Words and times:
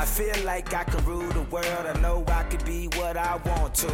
I 0.00 0.06
feel 0.06 0.46
like 0.46 0.72
I 0.72 0.84
can 0.84 1.04
rule 1.04 1.28
the 1.28 1.42
world. 1.42 1.66
I 1.66 1.92
know 2.00 2.24
I 2.28 2.44
could 2.44 2.64
be 2.64 2.86
what 2.96 3.18
I 3.18 3.36
want 3.44 3.74
to. 3.74 3.88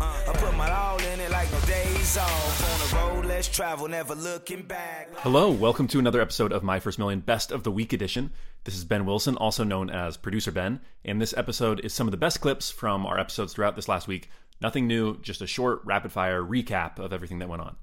Uh, 0.00 0.22
I 0.28 0.32
put 0.34 0.56
my 0.56 0.70
all 0.70 1.00
in 1.00 1.18
it 1.18 1.32
like 1.32 1.50
no 1.50 1.58
days 1.62 2.16
off. 2.16 2.62
On 2.62 2.78
the 2.78 2.96
road, 3.16 3.24
let's 3.26 3.48
travel, 3.48 3.88
never 3.88 4.14
looking 4.14 4.62
back. 4.62 5.08
Hello, 5.16 5.50
welcome 5.50 5.88
to 5.88 5.98
another 5.98 6.20
episode 6.20 6.52
of 6.52 6.62
My 6.62 6.78
First 6.78 6.96
Million 7.00 7.18
Best 7.18 7.50
of 7.50 7.64
the 7.64 7.72
Week 7.72 7.92
edition. 7.92 8.30
This 8.62 8.76
is 8.76 8.84
Ben 8.84 9.04
Wilson, 9.04 9.36
also 9.36 9.64
known 9.64 9.90
as 9.90 10.16
Producer 10.16 10.52
Ben, 10.52 10.80
and 11.04 11.20
this 11.20 11.34
episode 11.36 11.80
is 11.80 11.92
some 11.92 12.06
of 12.06 12.12
the 12.12 12.16
best 12.16 12.40
clips 12.40 12.70
from 12.70 13.04
our 13.04 13.18
episodes 13.18 13.52
throughout 13.52 13.74
this 13.74 13.88
last 13.88 14.06
week. 14.06 14.30
Nothing 14.60 14.86
new, 14.86 15.20
just 15.22 15.42
a 15.42 15.48
short, 15.48 15.80
rapid 15.84 16.12
fire 16.12 16.40
recap 16.40 17.00
of 17.00 17.12
everything 17.12 17.40
that 17.40 17.48
went 17.48 17.62
on. 17.62 17.74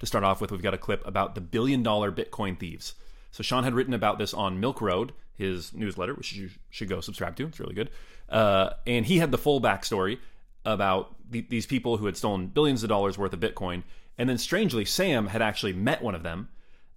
To 0.00 0.06
start 0.06 0.22
off 0.22 0.42
with, 0.42 0.50
we've 0.50 0.60
got 0.60 0.74
a 0.74 0.78
clip 0.78 1.06
about 1.06 1.34
the 1.34 1.40
billion 1.40 1.82
dollar 1.82 2.12
Bitcoin 2.12 2.60
thieves. 2.60 2.92
So 3.36 3.42
Shaan 3.42 3.64
had 3.64 3.74
written 3.74 3.92
about 3.92 4.18
this 4.18 4.32
on 4.32 4.60
Milk 4.60 4.80
Road, 4.80 5.12
his 5.34 5.74
newsletter, 5.74 6.14
which 6.14 6.32
you 6.32 6.48
should 6.70 6.88
go 6.88 7.02
subscribe 7.02 7.36
to. 7.36 7.46
It's 7.46 7.60
really 7.60 7.74
good. 7.74 7.90
Uh, 8.30 8.70
and 8.86 9.04
he 9.04 9.18
had 9.18 9.30
the 9.30 9.36
full 9.36 9.60
backstory 9.60 10.18
about 10.64 11.14
the, 11.30 11.42
these 11.42 11.66
people 11.66 11.98
who 11.98 12.06
had 12.06 12.16
stolen 12.16 12.46
billions 12.46 12.82
of 12.82 12.88
dollars 12.88 13.18
worth 13.18 13.34
of 13.34 13.40
Bitcoin. 13.40 13.82
And 14.16 14.26
then 14.26 14.38
strangely, 14.38 14.86
Sam 14.86 15.26
had 15.26 15.42
actually 15.42 15.74
met 15.74 16.00
one 16.00 16.14
of 16.14 16.22
them. 16.22 16.48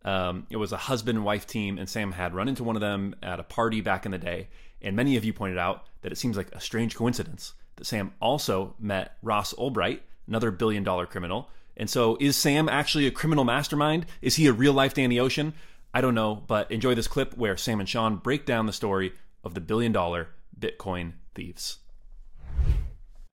Um, 0.05 0.47
it 0.49 0.55
was 0.55 0.71
a 0.71 0.77
husband 0.77 1.17
and 1.17 1.25
wife 1.25 1.45
team, 1.45 1.77
and 1.77 1.89
Sam 1.89 2.13
had 2.13 2.33
run 2.33 2.47
into 2.47 2.63
one 2.63 2.77
of 2.77 2.81
them 2.81 3.15
at 3.21 3.41
a 3.41 3.43
party 3.43 3.81
back 3.81 4.05
in 4.05 4.13
the 4.13 4.17
day. 4.17 4.47
And 4.81 4.95
many 4.95 5.17
of 5.17 5.25
you 5.25 5.33
pointed 5.33 5.57
out 5.57 5.87
that 6.03 6.13
it 6.13 6.17
seems 6.17 6.37
like 6.37 6.55
a 6.55 6.61
strange 6.61 6.95
coincidence 6.95 7.53
that 7.75 7.85
Sam 7.85 8.13
also 8.21 8.75
met 8.79 9.17
Ross 9.21 9.53
Ulbricht, 9.55 9.99
another 10.25 10.51
billion 10.51 10.85
dollar 10.85 11.05
criminal. 11.05 11.49
And 11.75 11.89
so, 11.89 12.17
is 12.21 12.37
Sam 12.37 12.69
actually 12.69 13.07
a 13.07 13.11
criminal 13.11 13.43
mastermind? 13.43 14.05
Is 14.21 14.35
he 14.35 14.47
a 14.47 14.53
real 14.53 14.73
life 14.73 14.93
Danny 14.93 15.19
Ocean? 15.19 15.53
I 15.93 16.01
don't 16.01 16.15
know, 16.15 16.35
but 16.35 16.71
enjoy 16.71 16.95
this 16.95 17.07
clip 17.07 17.35
where 17.37 17.57
Sam 17.57 17.79
and 17.79 17.89
Shaan 17.89 18.21
break 18.21 18.45
down 18.45 18.65
the 18.65 18.73
story 18.73 19.13
of 19.43 19.53
the 19.53 19.61
billion 19.61 19.91
dollar 19.91 20.29
Bitcoin 20.57 21.13
thieves. 21.33 21.79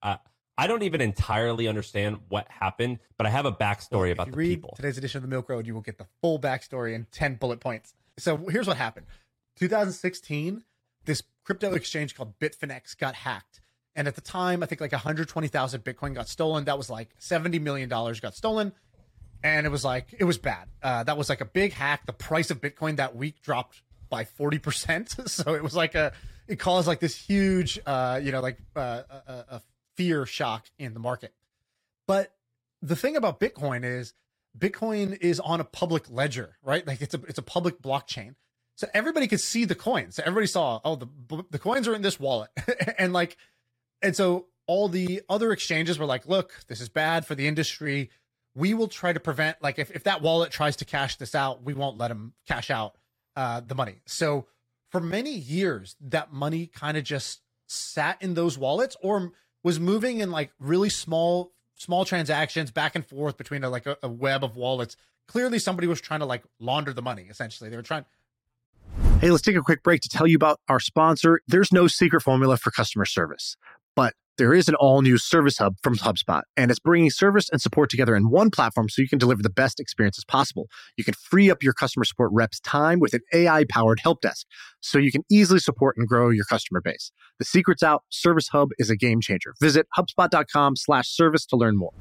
Uh, 0.02 0.16
I 0.56 0.66
don't 0.66 0.82
even 0.82 1.00
entirely 1.00 1.68
understand 1.68 2.18
what 2.28 2.48
happened, 2.48 2.98
but 3.18 3.26
I 3.26 3.30
have 3.30 3.44
a 3.44 3.52
backstory 3.52 4.10
about 4.10 4.30
the 4.30 4.36
read 4.36 4.48
people. 4.48 4.74
today's 4.76 4.96
edition 4.96 5.18
of 5.18 5.22
the 5.22 5.28
Milk 5.28 5.48
Road, 5.48 5.66
you 5.66 5.74
will 5.74 5.82
get 5.82 5.98
the 5.98 6.06
full 6.22 6.38
backstory 6.38 6.94
in 6.94 7.06
10 7.12 7.34
bullet 7.34 7.60
points. 7.60 7.94
So 8.18 8.36
here's 8.36 8.66
what 8.66 8.78
happened 8.78 9.06
2016, 9.58 10.64
this 11.04 11.22
crypto 11.44 11.74
exchange 11.74 12.14
called 12.14 12.38
Bitfinex 12.38 12.96
got 12.96 13.14
hacked. 13.14 13.60
And 13.94 14.06
at 14.06 14.14
the 14.14 14.20
time, 14.20 14.62
I 14.62 14.66
think 14.66 14.80
like 14.80 14.92
120,000 14.92 15.82
Bitcoin 15.82 16.14
got 16.14 16.28
stolen. 16.28 16.64
That 16.64 16.76
was 16.76 16.90
like 16.90 17.18
$70 17.18 17.60
million 17.62 17.88
got 17.88 18.34
stolen. 18.34 18.72
And 19.46 19.64
it 19.64 19.70
was 19.70 19.84
like, 19.84 20.12
it 20.18 20.24
was 20.24 20.38
bad. 20.38 20.68
Uh, 20.82 21.04
that 21.04 21.16
was 21.16 21.28
like 21.28 21.40
a 21.40 21.44
big 21.44 21.72
hack. 21.72 22.04
The 22.04 22.12
price 22.12 22.50
of 22.50 22.60
Bitcoin 22.60 22.96
that 22.96 23.14
week 23.14 23.42
dropped 23.42 23.80
by 24.10 24.24
40%. 24.24 25.28
so 25.28 25.54
it 25.54 25.62
was 25.62 25.76
like 25.76 25.94
a, 25.94 26.12
it 26.48 26.58
caused 26.58 26.88
like 26.88 26.98
this 26.98 27.14
huge, 27.14 27.78
uh, 27.86 28.20
you 28.20 28.32
know, 28.32 28.40
like 28.40 28.58
uh, 28.74 29.02
a, 29.08 29.44
a 29.48 29.62
fear 29.94 30.26
shock 30.26 30.66
in 30.80 30.94
the 30.94 31.00
market. 31.00 31.32
But 32.08 32.34
the 32.82 32.96
thing 32.96 33.14
about 33.14 33.38
Bitcoin 33.38 33.84
is 33.84 34.14
Bitcoin 34.58 35.16
is 35.20 35.38
on 35.38 35.60
a 35.60 35.64
public 35.64 36.10
ledger, 36.10 36.56
right? 36.62 36.84
Like 36.84 37.00
it's 37.00 37.14
a 37.14 37.20
it's 37.28 37.38
a 37.38 37.42
public 37.42 37.80
blockchain. 37.80 38.34
So 38.74 38.88
everybody 38.92 39.28
could 39.28 39.40
see 39.40 39.64
the 39.64 39.74
coins. 39.76 40.16
So 40.16 40.22
everybody 40.24 40.48
saw, 40.48 40.80
oh, 40.84 40.96
the 40.96 41.44
the 41.50 41.58
coins 41.58 41.86
are 41.86 41.94
in 41.94 42.02
this 42.02 42.18
wallet. 42.18 42.50
and 42.98 43.12
like 43.12 43.36
and 44.02 44.16
so 44.16 44.46
all 44.66 44.88
the 44.88 45.22
other 45.28 45.52
exchanges 45.52 45.98
were 45.98 46.06
like, 46.06 46.26
look, 46.26 46.52
this 46.68 46.80
is 46.80 46.88
bad 46.88 47.26
for 47.26 47.34
the 47.34 47.46
industry. 47.46 48.10
We 48.56 48.74
will 48.74 48.88
try 48.88 49.12
to 49.12 49.20
prevent 49.20 49.62
like 49.62 49.78
if, 49.78 49.90
if 49.92 50.04
that 50.04 50.22
wallet 50.22 50.50
tries 50.50 50.76
to 50.76 50.84
cash 50.84 51.16
this 51.16 51.34
out, 51.34 51.62
we 51.62 51.74
won't 51.74 51.98
let 51.98 52.08
them 52.08 52.32
cash 52.48 52.70
out 52.70 52.96
uh, 53.36 53.60
the 53.60 53.74
money. 53.74 54.00
So 54.06 54.46
for 54.90 55.00
many 55.00 55.32
years, 55.32 55.94
that 56.00 56.32
money 56.32 56.66
kind 56.66 56.96
of 56.96 57.04
just 57.04 57.42
sat 57.68 58.20
in 58.22 58.34
those 58.34 58.56
wallets 58.56 58.96
or 59.02 59.32
was 59.62 59.78
moving 59.78 60.20
in 60.20 60.30
like 60.30 60.52
really 60.58 60.88
small 60.88 61.52
small 61.74 62.04
transactions 62.04 62.70
back 62.70 62.94
and 62.96 63.04
forth 63.04 63.36
between 63.36 63.62
a, 63.62 63.68
like 63.68 63.86
a, 63.86 63.98
a 64.02 64.08
web 64.08 64.42
of 64.42 64.56
wallets. 64.56 64.96
Clearly, 65.28 65.58
somebody 65.58 65.86
was 65.86 66.00
trying 66.00 66.20
to 66.20 66.26
like 66.26 66.44
launder 66.58 66.92
the 66.92 67.02
money. 67.02 67.26
Essentially, 67.28 67.68
they 67.68 67.76
were 67.76 67.82
trying. 67.82 68.04
Hey, 69.20 69.30
let's 69.30 69.42
take 69.42 69.56
a 69.56 69.62
quick 69.62 69.82
break 69.82 70.00
to 70.02 70.08
tell 70.08 70.26
you 70.26 70.36
about 70.36 70.60
our 70.68 70.80
sponsor. 70.80 71.40
There's 71.46 71.72
no 71.72 71.86
secret 71.86 72.22
formula 72.22 72.56
for 72.56 72.70
customer 72.70 73.04
service, 73.04 73.56
but 73.94 74.14
there 74.38 74.52
is 74.52 74.68
an 74.68 74.74
all 74.74 75.02
new 75.02 75.16
service 75.16 75.58
hub 75.58 75.76
from 75.82 75.96
HubSpot, 75.96 76.42
and 76.56 76.70
it's 76.70 76.80
bringing 76.80 77.10
service 77.10 77.48
and 77.50 77.60
support 77.60 77.88
together 77.90 78.14
in 78.14 78.30
one 78.30 78.50
platform 78.50 78.88
so 78.88 79.00
you 79.00 79.08
can 79.08 79.18
deliver 79.18 79.42
the 79.42 79.50
best 79.50 79.80
experiences 79.80 80.24
possible. 80.24 80.66
You 80.96 81.04
can 81.04 81.14
free 81.14 81.50
up 81.50 81.62
your 81.62 81.72
customer 81.72 82.04
support 82.04 82.30
reps' 82.32 82.60
time 82.60 83.00
with 83.00 83.14
an 83.14 83.20
AI 83.32 83.64
powered 83.68 84.00
help 84.00 84.20
desk 84.20 84.46
so 84.80 84.98
you 84.98 85.10
can 85.10 85.22
easily 85.30 85.58
support 85.58 85.96
and 85.96 86.06
grow 86.06 86.28
your 86.30 86.44
customer 86.44 86.80
base. 86.80 87.10
The 87.38 87.44
secret's 87.44 87.82
out. 87.82 88.04
Service 88.10 88.48
Hub 88.48 88.70
is 88.78 88.90
a 88.90 88.96
game 88.96 89.20
changer. 89.20 89.54
Visit 89.60 89.86
HubSpot.com 89.96 90.76
slash 90.76 91.08
service 91.08 91.46
to 91.46 91.56
learn 91.56 91.76
more. 91.76 91.92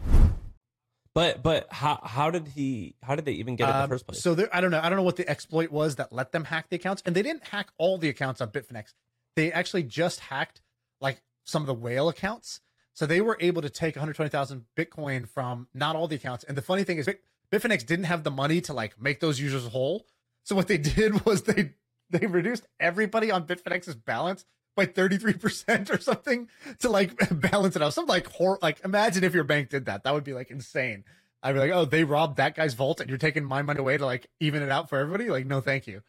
But 1.14 1.42
but 1.42 1.72
how 1.72 2.02
how 2.04 2.30
did 2.30 2.50
he 2.50 2.96
how 3.02 3.16
did 3.16 3.24
they 3.24 3.32
even 3.32 3.56
get 3.56 3.70
it 3.70 3.72
in 3.72 3.78
the 3.78 3.84
Um, 3.84 3.90
first 3.90 4.06
place? 4.06 4.22
So 4.22 4.36
there, 4.36 4.50
I 4.54 4.60
don't 4.60 4.72
know. 4.72 4.82
I 4.84 4.90
don't 4.90 4.98
know 4.98 5.04
what 5.04 5.16
the 5.16 5.28
exploit 5.30 5.72
was 5.72 5.96
that 5.96 6.12
let 6.12 6.34
them 6.34 6.44
hack 6.44 6.68
the 6.70 6.76
accounts, 6.76 7.02
and 7.06 7.16
they 7.16 7.22
didn't 7.22 7.48
hack 7.48 7.70
all 7.78 7.98
the 7.98 8.10
accounts 8.10 8.42
on 8.42 8.50
Bitfinex. 8.50 8.94
They 9.38 9.50
actually 9.50 9.84
just 9.84 10.20
hacked 10.20 10.60
like 11.00 11.22
some 11.46 11.64
of 11.64 11.68
the 11.68 11.74
whale 11.74 12.10
accounts. 12.10 12.60
So 12.94 13.06
they 13.06 13.22
were 13.22 13.38
able 13.40 13.62
to 13.62 13.70
take 13.70 13.96
120,000 13.96 14.66
Bitcoin 14.78 15.28
from 15.28 15.68
not 15.74 15.96
all 15.96 16.08
the 16.08 16.16
accounts. 16.16 16.44
And 16.44 16.58
the 16.58 16.62
funny 16.62 16.84
thing 16.84 16.98
is, 16.98 17.06
Bit- 17.06 17.24
Bitfinex 17.52 17.86
didn't 17.86 18.06
have 18.06 18.24
the 18.24 18.32
money 18.32 18.62
to 18.62 18.74
like 18.74 19.00
make 19.02 19.20
those 19.20 19.40
users 19.40 19.68
whole. 19.68 20.06
So 20.44 20.56
what 20.56 20.68
they 20.68 20.78
did 20.96 21.26
was 21.26 21.44
they 21.44 21.74
they 22.10 22.28
reduced 22.28 22.68
everybody 22.80 23.32
on 23.32 23.48
Bitfinex's 23.48 23.96
balance 23.96 24.46
by 24.76 24.86
33% 24.86 25.90
or 25.90 26.00
something 26.00 26.50
to 26.80 26.90
like 26.90 27.14
balance 27.32 27.76
it 27.76 27.82
out. 27.82 27.94
Some 27.94 28.06
like 28.06 28.28
hor- 28.32 28.60
like 28.62 28.84
imagine 28.84 29.24
if 29.24 29.34
your 29.34 29.44
bank 29.44 29.70
did 29.70 29.86
that. 29.86 30.04
That 30.04 30.14
would 30.14 30.24
be 30.24 30.34
like 30.34 30.52
insane. 30.52 31.04
I'd 31.44 31.54
be 31.54 31.60
like, 31.60 31.72
oh, 31.72 31.86
they 31.86 32.04
robbed 32.04 32.38
that 32.38 32.56
guy's 32.56 32.74
vault 32.74 33.00
and 33.00 33.10
you're 33.10 33.20
taking 33.20 33.44
my 33.44 33.62
money 33.62 33.80
away 33.80 33.98
to 33.98 34.06
like 34.06 34.28
even 34.40 34.64
it 34.64 34.72
out 34.72 34.90
for 34.90 34.98
everybody. 34.98 35.30
Like, 35.30 35.46
no, 35.46 35.62
thank 35.62 35.86
you. 35.86 36.02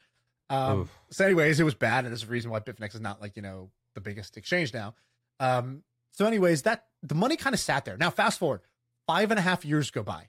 Um, 0.48 0.82
Oof. 0.82 0.98
so 1.10 1.24
anyways, 1.24 1.60
it 1.60 1.64
was 1.64 1.74
bad. 1.74 2.04
And 2.04 2.12
there's 2.12 2.22
a 2.22 2.26
reason 2.26 2.50
why 2.50 2.60
Bitfinex 2.60 2.94
is 2.94 3.00
not 3.00 3.20
like, 3.20 3.36
you 3.36 3.42
know, 3.42 3.70
the 3.94 4.00
biggest 4.00 4.36
exchange 4.36 4.72
now. 4.72 4.94
Um, 5.40 5.82
so 6.12 6.26
anyways, 6.26 6.62
that 6.62 6.86
the 7.02 7.14
money 7.14 7.36
kind 7.36 7.54
of 7.54 7.60
sat 7.60 7.84
there. 7.84 7.96
Now 7.96 8.10
fast 8.10 8.38
forward 8.38 8.60
five 9.06 9.30
and 9.30 9.38
a 9.38 9.42
half 9.42 9.64
years 9.64 9.90
go 9.90 10.02
by. 10.02 10.28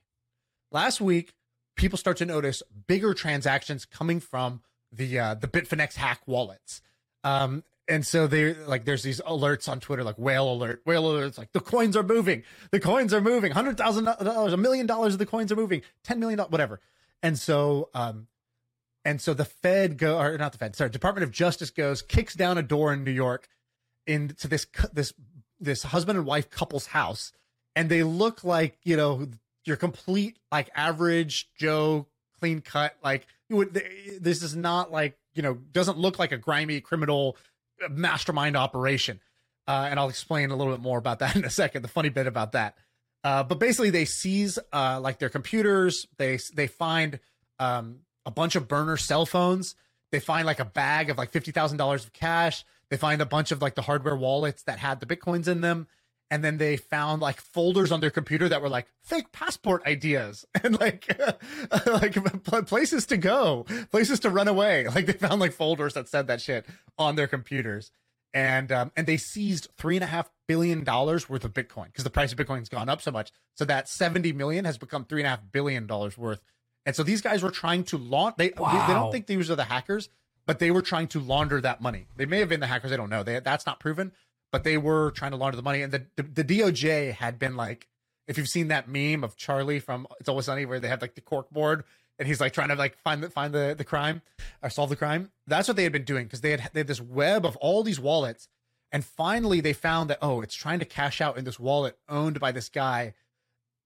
Last 0.71 1.01
week, 1.01 1.33
people 1.75 1.97
start 1.97 2.17
to 2.17 2.25
notice 2.25 2.61
bigger 2.87 3.13
transactions 3.13 3.85
coming 3.85 4.19
from 4.19 4.61
the 4.91 5.19
uh, 5.19 5.33
the 5.35 5.47
Bitfinex 5.47 5.95
hack 5.95 6.21
wallets. 6.25 6.81
Um, 7.23 7.63
and 7.87 8.05
so 8.05 8.27
they 8.27 8.53
like 8.53 8.85
there's 8.85 9.03
these 9.03 9.21
alerts 9.21 9.69
on 9.69 9.79
Twitter 9.79 10.03
like 10.03 10.17
whale 10.17 10.51
alert, 10.51 10.81
whale 10.85 11.03
alerts 11.03 11.37
like 11.37 11.53
the 11.53 11.61
coins 11.61 11.95
are 11.95 12.03
moving, 12.03 12.43
the 12.71 12.79
coins 12.79 13.13
are 13.13 13.21
moving, 13.21 13.51
hundred 13.53 13.77
thousand 13.77 14.05
dollars, 14.05 14.53
a 14.53 14.57
million 14.57 14.85
dollars 14.85 15.13
of 15.13 15.19
the 15.19 15.25
coins 15.25 15.51
are 15.51 15.55
moving, 15.55 15.81
ten 16.03 16.19
million 16.19 16.37
dollars, 16.37 16.51
whatever. 16.51 16.81
And 17.23 17.39
so 17.39 17.89
um, 17.93 18.27
and 19.05 19.21
so 19.21 19.33
the 19.33 19.45
Fed 19.45 19.97
go 19.97 20.19
or 20.19 20.37
not 20.37 20.51
the 20.51 20.57
Fed, 20.57 20.75
sorry, 20.75 20.89
Department 20.89 21.23
of 21.23 21.31
Justice 21.31 21.69
goes 21.69 22.01
kicks 22.01 22.35
down 22.35 22.57
a 22.57 22.63
door 22.63 22.91
in 22.91 23.05
New 23.05 23.11
York 23.11 23.47
into 24.07 24.47
this 24.47 24.65
this 24.93 25.13
this 25.59 25.83
husband 25.83 26.17
and 26.17 26.25
wife 26.25 26.49
couple's 26.49 26.87
house, 26.87 27.31
and 27.75 27.89
they 27.89 28.03
look 28.03 28.43
like 28.43 28.77
you 28.83 28.97
know 28.97 29.27
your 29.65 29.75
complete 29.75 30.37
like 30.51 30.69
average 30.75 31.49
Joe 31.55 32.07
clean 32.39 32.61
cut 32.61 32.95
like 33.03 33.27
you 33.49 33.57
would 33.57 33.73
this 34.19 34.41
is 34.41 34.55
not 34.55 34.91
like 34.91 35.17
you 35.33 35.41
know 35.41 35.55
doesn't 35.71 35.97
look 35.97 36.19
like 36.19 36.31
a 36.31 36.37
grimy 36.37 36.81
criminal 36.81 37.37
uh, 37.83 37.89
mastermind 37.89 38.55
operation. 38.55 39.19
Uh, 39.69 39.87
and 39.89 39.99
i'll 39.99 40.07
explain 40.07 40.49
a 40.49 40.55
little 40.55 40.71
bit 40.71 40.81
more 40.81 40.97
about 40.97 41.19
that 41.19 41.35
in 41.35 41.43
a 41.43 41.49
second 41.49 41.81
the 41.81 41.87
funny 41.87 42.09
bit 42.09 42.27
about 42.27 42.53
that. 42.53 42.77
Uh, 43.23 43.43
but 43.43 43.59
basically 43.59 43.89
they 43.89 44.05
seize 44.05 44.57
uh, 44.71 44.99
like 45.01 45.19
their 45.19 45.29
computers 45.29 46.07
they 46.17 46.39
they 46.55 46.67
find 46.67 47.19
um, 47.59 47.99
a 48.25 48.31
bunch 48.31 48.55
of 48.55 48.67
burner 48.67 48.95
cell 48.95 49.25
phones 49.25 49.75
they 50.11 50.19
find 50.19 50.45
like 50.45 50.59
a 50.59 50.65
bag 50.65 51.09
of 51.09 51.17
like 51.17 51.31
$50000 51.31 52.05
of 52.05 52.13
cash 52.13 52.63
they 52.89 52.97
find 52.97 53.21
a 53.21 53.25
bunch 53.25 53.51
of 53.51 53.61
like 53.61 53.75
the 53.75 53.81
hardware 53.83 54.15
wallets 54.15 54.63
that 54.63 54.79
had 54.79 54.99
the 54.99 55.05
bitcoins 55.05 55.47
in 55.47 55.61
them 55.61 55.87
and 56.29 56.43
then 56.43 56.57
they 56.57 56.77
found 56.77 57.21
like 57.21 57.39
folders 57.39 57.91
on 57.91 57.99
their 58.01 58.09
computer 58.09 58.49
that 58.49 58.61
were 58.61 58.69
like 58.69 58.87
fake 59.03 59.31
passport 59.31 59.85
ideas. 59.85 60.45
And 60.63 60.79
like 60.79 61.07
like 61.87 62.17
places 62.67 63.05
to 63.07 63.17
go 63.17 63.65
places 63.91 64.19
to 64.21 64.29
run 64.29 64.47
away. 64.47 64.87
Like 64.97 65.05
they 65.05 65.13
found 65.13 65.39
like 65.39 65.53
folders 65.53 65.93
that 65.93 66.09
said 66.09 66.27
that 66.27 66.41
shit 66.41 66.65
on 66.97 67.15
their 67.15 67.27
computers. 67.27 67.91
And 68.33 68.71
um, 68.71 68.91
and 68.97 69.07
they 69.07 69.17
seized 69.17 69.69
three 69.77 69.95
and 69.95 70.03
a 70.03 70.07
half 70.07 70.29
billion 70.47 70.83
dollars 70.83 71.29
worth 71.29 71.45
of 71.45 71.53
bitcoin 71.53 71.85
because 71.85 72.03
the 72.03 72.09
price 72.09 72.31
of 72.31 72.37
bitcoin 72.37 72.59
has 72.59 72.69
gone 72.69 72.89
up 72.89 73.01
so 73.01 73.11
much. 73.11 73.31
So 73.55 73.65
that 73.65 73.87
70 73.87 74.33
million 74.33 74.65
has 74.65 74.77
become 74.77 75.05
three 75.05 75.21
and 75.21 75.27
a 75.27 75.29
half 75.29 75.41
billion 75.51 75.87
dollars 75.87 76.17
worth. 76.17 76.41
And 76.85 76.95
so 76.95 77.03
these 77.03 77.21
guys 77.21 77.43
were 77.43 77.51
trying 77.51 77.83
to 77.85 77.97
launch 77.97 78.35
they, 78.37 78.49
they 78.49 78.55
they 78.55 78.93
don't 78.93 79.11
think 79.11 79.27
these 79.27 79.49
are 79.49 79.55
the 79.55 79.63
hackers 79.63 80.09
but 80.47 80.57
they 80.57 80.71
were 80.71 80.81
trying 80.81 81.07
to 81.07 81.19
launder 81.19 81.61
that 81.61 81.81
money 81.81 82.07
they 82.15 82.25
may 82.25 82.39
have 82.39 82.49
been 82.49 82.59
the 82.59 82.67
hackers 82.67 82.89
they 82.89 82.97
don't 82.97 83.11
know 83.11 83.21
they, 83.21 83.39
that's 83.39 83.67
not 83.67 83.79
proven 83.79 84.11
but 84.51 84.63
they 84.63 84.77
were 84.77 85.11
trying 85.11 85.31
to 85.31 85.37
launder 85.37 85.55
the 85.55 85.63
money. 85.63 85.81
And 85.81 85.91
the, 85.91 86.05
the, 86.15 86.23
the 86.23 86.43
DOJ 86.43 87.13
had 87.13 87.39
been 87.39 87.55
like, 87.55 87.87
if 88.27 88.37
you've 88.37 88.49
seen 88.49 88.67
that 88.69 88.87
meme 88.87 89.23
of 89.23 89.35
Charlie 89.35 89.79
from 89.79 90.07
It's 90.19 90.29
Always 90.29 90.45
Sunny, 90.45 90.65
where 90.65 90.79
they 90.79 90.87
have 90.87 91.01
like 91.01 91.15
the 91.15 91.21
cork 91.21 91.49
board 91.49 91.83
and 92.19 92.27
he's 92.27 92.41
like 92.41 92.53
trying 92.53 92.69
to 92.69 92.75
like 92.75 92.97
find 92.97 93.23
the 93.23 93.29
find 93.29 93.53
the 93.53 93.75
the 93.77 93.85
crime 93.85 94.21
or 94.61 94.69
solve 94.69 94.89
the 94.89 94.95
crime. 94.95 95.31
That's 95.45 95.67
what 95.67 95.77
they 95.77 95.83
had 95.83 95.93
been 95.93 96.03
doing 96.03 96.25
because 96.25 96.41
they 96.41 96.51
had 96.51 96.69
they 96.73 96.81
had 96.81 96.87
this 96.87 96.99
web 96.99 97.45
of 97.45 97.55
all 97.57 97.83
these 97.83 97.99
wallets, 97.99 98.49
and 98.91 99.05
finally 99.05 99.61
they 99.61 99.71
found 99.71 100.09
that 100.09 100.17
oh, 100.21 100.41
it's 100.41 100.55
trying 100.55 100.79
to 100.79 100.85
cash 100.85 101.21
out 101.21 101.37
in 101.37 101.45
this 101.45 101.59
wallet 101.59 101.97
owned 102.09 102.39
by 102.39 102.51
this 102.51 102.67
guy, 102.67 103.13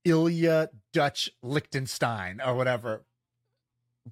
Ilya 0.04 0.70
Dutch 0.92 1.30
Lichtenstein 1.42 2.40
or 2.40 2.54
whatever. 2.54 3.04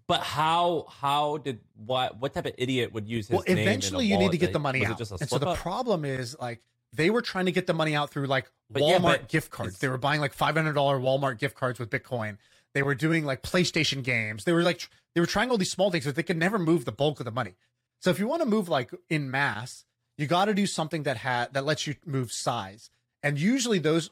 But 0.07 0.21
how 0.21 0.87
how 0.89 1.39
did 1.39 1.61
what 1.75 2.19
what 2.21 2.33
type 2.33 2.47
of 2.47 2.55
idiot 2.59 2.93
would 2.93 3.09
use 3.09 3.27
his 3.29 3.35
well, 3.35 3.45
name 3.47 3.59
eventually 3.59 4.07
you 4.07 4.19
need 4.19 4.31
to 4.31 4.39
get 4.39 4.53
the 4.53 4.61
money 4.61 4.85
out. 4.87 5.01
And 5.01 5.29
so 5.29 5.39
the 5.39 5.49
up? 5.49 5.59
problem 5.59 6.05
is 6.05 6.37
like 6.39 6.61
they 6.93 7.11
were 7.11 7.23
trying 7.23 7.47
to 7.47 7.53
get 7.53 7.67
the 7.67 7.75
money 7.75 7.95
out 7.97 8.11
through 8.11 8.27
like 8.27 8.51
But 8.71 8.83
yeah, 8.83 8.99
Walmart 8.99 9.03
but 9.03 9.29
gift 9.29 9.51
cards. 9.51 9.79
They 9.79 9.89
were 9.89 9.99
buying 9.99 10.21
like 10.21 10.33
five 10.33 10.55
hundred 10.55 10.75
dollar 10.75 11.01
Walmart 11.01 11.39
gift 11.39 11.57
cards 11.57 11.81
with 11.81 11.91
Bitcoin. 11.91 12.39
They 12.73 12.83
were 12.85 12.95
doing 12.95 13.25
like 13.25 13.43
PlayStation 13.43 14.05
games. 14.05 14.45
They 14.45 14.53
were 14.53 14.63
like 14.63 14.79
tr- 14.79 14.89
they 15.15 15.21
were 15.21 15.27
trying 15.27 15.51
all 15.51 15.59
these 15.59 15.73
small 15.73 15.91
things, 15.91 16.05
but 16.05 16.15
they 16.15 16.23
could 16.23 16.37
never 16.37 16.59
move 16.59 16.85
the 16.85 16.93
bulk 16.93 17.19
of 17.19 17.25
the 17.25 17.33
money. 17.33 17.55
So 18.01 18.11
if 18.11 18.19
you 18.21 18.29
want 18.29 18.43
to 18.43 18.49
move 18.49 18.69
like 18.69 18.93
in 19.09 19.29
mass, 19.29 19.85
you 20.17 20.27
got 20.29 20.45
to 20.45 20.55
do 20.55 20.67
something 20.67 21.03
that 21.03 21.17
had 21.17 21.53
that 21.55 21.65
lets 21.65 21.87
you 21.89 21.97
move 22.07 22.31
size. 22.31 22.91
And 23.25 23.39
usually 23.41 23.81
those 23.81 24.11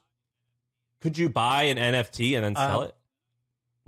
Could 1.01 1.17
you 1.17 1.29
buy 1.29 1.65
an 1.65 1.77
NFT 1.77 2.35
and 2.35 2.45
then 2.45 2.57
sell 2.57 2.81
Uh, 2.81 2.85
it? 2.87 2.95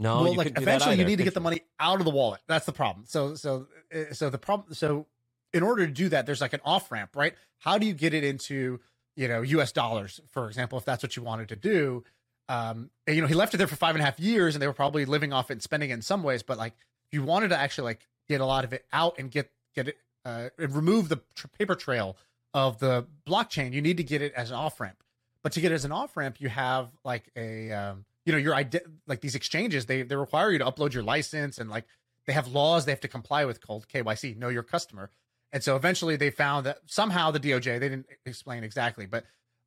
No, 0.01 0.23
well, 0.23 0.33
you 0.33 0.39
like 0.39 0.47
couldn't 0.47 0.61
do 0.61 0.65
that 0.65 0.71
eventually 0.71 0.97
you 0.97 1.05
need 1.05 1.19
to 1.19 1.25
get 1.25 1.35
the 1.35 1.41
money 1.41 1.61
out 1.79 2.01
of 2.01 2.05
the 2.07 2.11
wallet. 2.11 2.41
That's 2.47 2.67
the 2.67 2.73
problem. 2.73 3.05
So 3.07 3.35
so 3.35 3.69
uh, 3.95 4.13
so 4.13 4.31
the 4.31 4.39
problem. 4.39 4.75
So 4.75 5.07
in 5.53 5.63
order 5.63 5.87
to 5.87 5.93
do 5.93 6.09
that, 6.09 6.27
there's 6.27 6.41
like 6.41 6.55
an 6.55 6.61
off 6.65 6.91
ramp, 6.91 7.15
right? 7.15 7.35
How 7.59 7.77
do 7.79 7.87
you 7.87 7.93
get 7.93 8.15
it 8.15 8.25
into 8.25 8.81
you 9.15 9.29
know 9.29 9.43
U.S. 9.43 9.73
dollars, 9.73 10.21
for 10.31 10.49
example, 10.49 10.79
if 10.79 10.85
that's 10.87 11.03
what 11.03 11.17
you 11.17 11.23
wanted 11.23 11.51
to 11.51 11.57
do? 11.57 12.03
Um, 12.49 12.91
and, 13.07 13.15
you 13.15 13.23
know, 13.23 13.29
he 13.29 13.35
left 13.35 13.55
it 13.55 13.59
there 13.59 13.69
for 13.69 13.77
five 13.77 13.95
and 13.95 14.03
a 14.03 14.05
half 14.05 14.19
years, 14.19 14.57
and 14.57 14.63
they 14.63 14.67
were 14.67 14.73
probably 14.73 15.05
living 15.05 15.33
off 15.33 15.51
it 15.51 15.55
and 15.55 15.63
spending 15.63 15.91
it 15.91 15.95
in 15.95 16.03
some 16.03 16.25
ways. 16.25 16.43
But 16.43 16.59
like, 16.59 16.73
if 17.07 17.15
you 17.15 17.23
wanted 17.23 17.49
to 17.51 17.57
actually 17.57 17.85
like 17.85 18.09
get 18.29 18.41
a 18.41 18.47
lot 18.47 18.65
of 18.65 18.73
it 18.73 18.87
out 18.93 19.19
and 19.19 19.31
get 19.31 19.51
get 19.75 19.89
it 19.89 19.99
uh, 20.25 20.49
and 20.59 20.75
remove 20.75 21.09
the 21.11 21.21
tr- 21.35 21.47
paper 21.47 21.75
trail 21.75 22.17
of 22.55 22.79
the 22.79 23.07
blockchain, 23.27 23.73
you 23.73 23.83
need 23.83 23.99
to 23.99 24.03
get 24.03 24.23
it 24.23 24.33
as 24.35 24.51
an 24.51 24.57
off 24.57 24.81
ramp. 24.81 25.03
But 25.43 25.53
to 25.53 25.61
get 25.61 25.73
it 25.73 25.77
as 25.77 25.85
an 25.85 25.93
off 25.93 26.17
ramp, 26.17 26.41
you 26.41 26.49
have 26.49 26.89
like 27.05 27.31
a 27.37 27.71
um, 27.71 28.05
you 28.31 28.37
know 28.37 28.43
your 28.43 28.55
ide- 28.55 28.83
like 29.09 29.21
these 29.21 29.35
exchanges 29.35 29.87
they 29.87 30.03
they 30.03 30.15
require 30.15 30.53
you 30.53 30.59
to 30.59 30.65
upload 30.65 30.93
your 30.93 31.03
license 31.03 31.59
and 31.59 31.69
like 31.69 31.85
they 32.27 32.33
have 32.33 32.47
laws 32.47 32.85
they 32.85 32.93
have 32.93 33.01
to 33.01 33.09
comply 33.09 33.45
with 33.45 33.61
called 33.61 33.89
KYC, 33.89 34.37
know 34.37 34.49
your 34.49 34.63
customer. 34.63 35.11
And 35.53 35.65
so 35.65 35.75
eventually 35.75 36.15
they 36.15 36.31
found 36.31 36.65
that 36.67 36.79
somehow 36.87 37.33
the 37.33 37.41
DOJ 37.41 37.81
they 37.81 37.89
didn't 37.89 38.07
explain 38.25 38.63
exactly, 38.63 39.07
but 39.07 39.25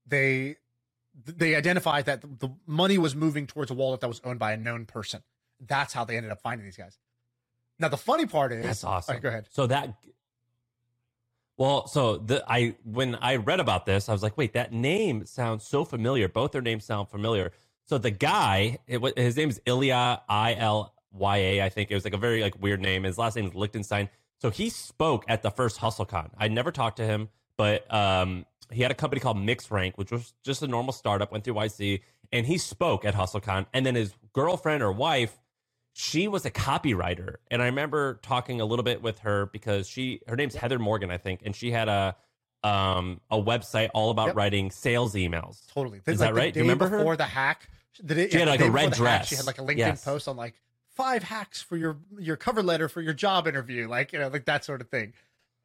they 0.08 0.56
they 1.26 1.56
identified 1.56 2.06
that 2.06 2.22
the 2.22 2.50
money 2.66 2.98
was 2.98 3.16
moving 3.16 3.48
towards 3.48 3.70
a 3.70 3.74
wallet 3.74 4.00
that 4.00 4.08
was 4.08 4.22
owned 4.24 4.40
by 4.40 4.54
a 4.54 4.58
known 4.58 4.86
person. 4.86 5.24
That's 5.60 5.94
how 5.94 6.06
they 6.06 6.16
ended 6.16 6.32
up 6.32 6.42
finding 6.42 6.66
these 6.66 6.78
guys. 6.78 6.98
Now 7.80 7.90
the 7.90 7.98
funny 7.98 8.26
part 8.26 8.54
is 8.54 8.64
That's 8.64 8.84
awesome. 8.86 9.16
Right, 9.16 9.22
go 9.22 9.28
ahead. 9.28 9.48
So 9.52 9.68
that 9.68 9.94
well, 11.58 11.88
so 11.88 12.18
the 12.18 12.44
I 12.48 12.76
when 12.84 13.16
I 13.16 13.36
read 13.36 13.60
about 13.60 13.86
this, 13.86 14.08
I 14.08 14.14
was 14.14 14.24
like, 14.24 14.38
wait, 14.38 14.54
that 14.54 14.72
name 14.72 15.26
sounds 15.26 15.68
so 15.68 15.84
familiar. 15.84 16.30
Both 16.30 16.54
their 16.54 16.62
names 16.62 16.86
sound 16.86 17.10
familiar. 17.10 17.52
So 17.86 17.98
the 17.98 18.12
guy, 18.12 18.80
it, 18.88 19.18
his 19.18 19.36
name 19.38 19.50
is 19.50 19.62
Ilya 19.66 20.22
I 20.30 20.54
L 20.56 20.94
Y 21.12 21.38
A. 21.38 21.62
I 21.64 21.70
think 21.70 21.92
it 21.92 21.96
was 21.96 22.04
like 22.04 22.14
a 22.14 22.18
very 22.18 22.42
like 22.42 22.62
weird 22.62 22.82
name. 22.82 23.04
His 23.04 23.18
last 23.18 23.36
name 23.36 23.46
is 23.46 23.54
Lichtenstein. 23.56 24.10
So 24.42 24.50
he 24.50 24.70
spoke 24.70 25.26
at 25.28 25.42
the 25.42 25.52
first 25.52 25.80
HustleCon. 25.80 26.30
I 26.38 26.48
never 26.48 26.72
talked 26.72 26.98
to 26.98 27.06
him, 27.06 27.30
but 27.58 27.92
um, 27.94 28.46
he 28.72 28.82
had 28.82 28.92
a 28.92 28.96
company 28.96 29.20
called 29.22 29.38
MixRank, 29.38 29.94
which 29.96 30.12
was 30.12 30.34
just 30.44 30.62
a 30.64 30.68
normal 30.68 30.94
startup. 30.94 31.32
Went 31.32 31.44
through 31.44 31.54
YC, 31.56 32.02
and 32.32 32.46
he 32.46 32.58
spoke 32.58 33.06
at 33.06 33.16
HustleCon. 33.16 33.66
And 33.74 33.86
then 33.86 33.96
his 33.96 34.14
girlfriend 34.34 34.82
or 34.84 34.92
wife 34.92 35.38
she 35.96 36.28
was 36.28 36.44
a 36.44 36.50
copywriter 36.50 37.36
and 37.52 37.62
i 37.62 37.66
remember 37.68 38.16
talking 38.24 38.60
a 38.60 38.66
little 38.66 38.82
bit 38.82 39.04
with 39.04 39.20
her 39.20 39.46
because 39.54 39.88
she 39.88 40.22
her 40.28 40.36
name's 40.36 40.56
heather 40.56 40.80
morgan 40.80 41.12
i 41.12 41.18
think 41.20 41.42
and 41.46 41.56
she 41.56 41.70
had 41.70 41.88
a 41.88 42.16
um 42.64 43.22
a 43.30 43.38
website 43.38 43.90
all 43.94 44.10
about 44.10 44.30
Yep. 44.30 44.36
writing 44.36 44.72
sales 44.72 45.14
emails 45.14 45.68
Totally. 45.72 46.02
Is 46.08 46.20
like 46.20 46.30
that 46.30 46.36
right? 46.36 46.52
Do 46.52 46.60
you 46.62 46.64
remember 46.64 46.88
her? 46.88 46.98
before 46.98 47.16
the 47.16 47.26
hack? 47.26 47.70
Day, 48.04 48.30
She 48.30 48.38
had, 48.38 48.48
like, 48.48 48.62
a 48.62 48.72
red 48.72 48.86
the 48.86 48.90
hack, 48.90 48.98
dress. 48.98 49.28
She 49.28 49.36
had 49.36 49.46
like 49.46 49.60
a 49.60 49.62
LinkedIn 49.62 49.78
Yes. 49.78 50.04
post 50.04 50.28
on 50.28 50.36
like 50.36 50.56
five 50.96 51.24
hacks 51.24 51.62
for 51.62 51.76
your 51.78 51.98
your 52.20 52.36
cover 52.36 52.62
letter 52.64 52.88
for 52.90 53.02
your 53.02 53.14
job 53.14 53.48
interview, 53.48 53.88
like 53.88 54.14
you 54.14 54.20
know, 54.20 54.28
like 54.28 54.46
that 54.46 54.64
sort 54.66 54.82
of 54.82 54.90
thing. 54.90 55.14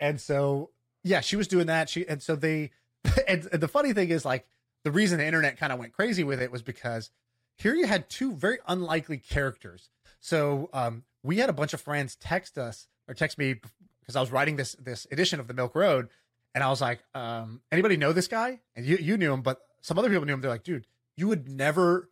And 0.00 0.20
so 0.20 0.70
yeah, 1.04 1.20
she 1.20 1.36
was 1.36 1.48
doing 1.48 1.66
that. 1.66 1.88
She 1.88 2.06
and 2.06 2.22
so 2.22 2.36
they 2.36 2.70
and, 3.28 3.48
and 3.52 3.62
the 3.62 3.68
funny 3.68 3.92
thing 3.92 4.10
is 4.10 4.24
like 4.24 4.46
the 4.84 4.90
reason 4.90 5.18
the 5.18 5.26
internet 5.26 5.56
kind 5.58 5.72
of 5.72 5.78
went 5.78 5.92
crazy 5.92 6.24
with 6.24 6.40
it 6.40 6.50
was 6.52 6.62
because 6.62 7.10
here 7.56 7.74
you 7.74 7.86
had 7.86 8.08
two 8.08 8.32
very 8.34 8.58
unlikely 8.68 9.18
characters. 9.18 9.90
So 10.20 10.68
um, 10.72 11.04
we 11.22 11.38
had 11.38 11.48
a 11.48 11.52
bunch 11.52 11.72
of 11.74 11.80
friends 11.80 12.14
text 12.16 12.56
us 12.58 12.88
or 13.08 13.14
text 13.14 13.38
me 13.38 13.54
because 14.00 14.16
I 14.16 14.20
was 14.20 14.30
writing 14.30 14.56
this 14.56 14.72
this 14.74 15.06
edition 15.10 15.40
of 15.40 15.48
the 15.48 15.54
Milk 15.54 15.74
Road, 15.74 16.08
and 16.54 16.62
I 16.64 16.68
was 16.70 16.80
like, 16.80 17.00
um, 17.14 17.60
anybody 17.72 17.96
know 17.96 18.12
this 18.12 18.28
guy? 18.28 18.60
And 18.76 18.84
you 18.86 18.96
you 19.00 19.16
knew 19.16 19.32
him, 19.32 19.42
but 19.42 19.60
some 19.80 19.98
other 19.98 20.08
people 20.08 20.24
knew 20.24 20.32
him. 20.34 20.40
They're 20.40 20.50
like, 20.50 20.64
dude, 20.64 20.86
you 21.16 21.28
would 21.28 21.48
never 21.48 22.08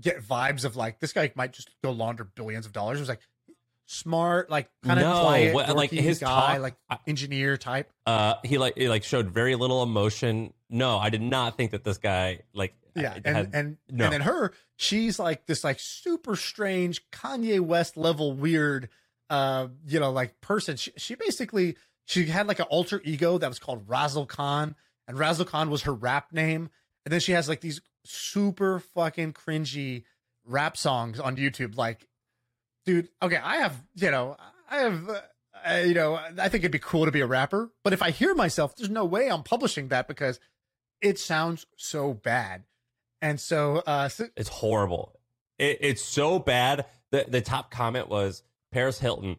get 0.00 0.22
vibes 0.22 0.64
of 0.64 0.76
like 0.76 1.00
this 1.00 1.12
guy 1.12 1.30
might 1.34 1.52
just 1.52 1.70
go 1.82 1.90
launder 1.90 2.24
billions 2.24 2.66
of 2.66 2.72
dollars. 2.72 2.98
It 2.98 3.02
was 3.02 3.08
like 3.08 3.20
smart, 3.86 4.50
like 4.50 4.70
kind 4.84 5.00
of 5.00 5.06
No, 5.06 5.20
quiet, 5.22 5.54
what- 5.54 5.74
like, 5.76 5.90
his 5.90 6.20
guy, 6.20 6.26
talk- 6.58 6.60
like 6.60 6.76
engineer 7.06 7.56
type. 7.56 7.90
uh 8.06 8.34
he 8.44 8.56
like 8.58 8.76
he 8.76 8.88
like 8.88 9.02
showed 9.02 9.30
very 9.30 9.56
little 9.56 9.82
emotion 9.82 10.52
no 10.68 10.96
i 10.98 11.10
did 11.10 11.20
not 11.22 11.56
think 11.56 11.72
that 11.72 11.82
this 11.82 11.98
guy 11.98 12.38
like 12.54 12.72
Yeah, 12.94 13.14
had- 13.14 13.26
and 13.26 13.54
and 13.54 13.76
no. 13.90 14.04
and 14.04 14.12
then 14.14 14.20
her, 14.22 14.52
she's 14.76 15.18
like 15.18 15.46
this 15.46 15.64
like 15.64 15.80
super 15.80 16.36
strange 16.36 17.08
Kanye 17.10 17.60
West 17.60 17.96
level 17.96 18.32
weird, 18.32 18.88
uh, 19.28 19.68
you 19.86 19.98
know, 20.00 20.10
like 20.12 20.40
person. 20.40 20.76
She, 20.76 20.92
she 20.96 21.14
basically 21.16 21.76
she 22.06 22.26
had 22.26 22.46
like 22.48 22.58
an 22.60 22.66
alter 22.70 23.00
ego 23.04 23.38
that 23.38 23.48
was 23.48 23.58
called 23.60 23.86
Razzlekhan, 23.86 24.74
and 25.08 25.16
Razzlekhan 25.18 25.68
was 25.68 25.82
her 25.82 25.92
rap 25.94 26.32
name. 26.32 26.68
And 27.06 27.12
then 27.12 27.20
she 27.20 27.32
has 27.32 27.48
like 27.48 27.60
these 27.60 27.80
super 28.04 28.80
fucking 28.80 29.32
cringy 29.32 30.04
rap 30.44 30.76
songs 30.76 31.20
on 31.20 31.36
YouTube. 31.36 31.76
Like, 31.76 32.06
dude, 32.84 33.08
okay, 33.22 33.36
I 33.36 33.56
have 33.56 33.82
you 33.94 34.10
know, 34.10 34.36
I 34.70 34.78
have. 34.78 35.08
Uh, 35.62 35.82
you 35.84 35.92
know, 35.92 36.14
I 36.14 36.48
think 36.48 36.62
it'd 36.62 36.72
be 36.72 36.78
cool 36.78 37.04
to 37.04 37.10
be 37.10 37.20
a 37.20 37.26
rapper, 37.26 37.70
but 37.84 37.92
if 37.92 38.00
I 38.02 38.12
hear 38.12 38.34
myself, 38.34 38.74
there's 38.76 38.88
no 38.88 39.04
way 39.04 39.28
I'm 39.28 39.42
publishing 39.42 39.88
that 39.88 40.08
because 40.08 40.40
it 41.02 41.18
sounds 41.18 41.66
so 41.76 42.14
bad. 42.14 42.64
And 43.20 43.38
so, 43.38 43.82
uh, 43.86 44.08
so 44.08 44.28
It's 44.36 44.48
horrible. 44.48 45.20
It, 45.58 45.78
it's 45.82 46.02
so 46.02 46.38
bad. 46.38 46.86
The 47.10 47.26
the 47.28 47.42
top 47.42 47.70
comment 47.70 48.08
was 48.08 48.42
Paris 48.72 48.98
Hilton. 48.98 49.36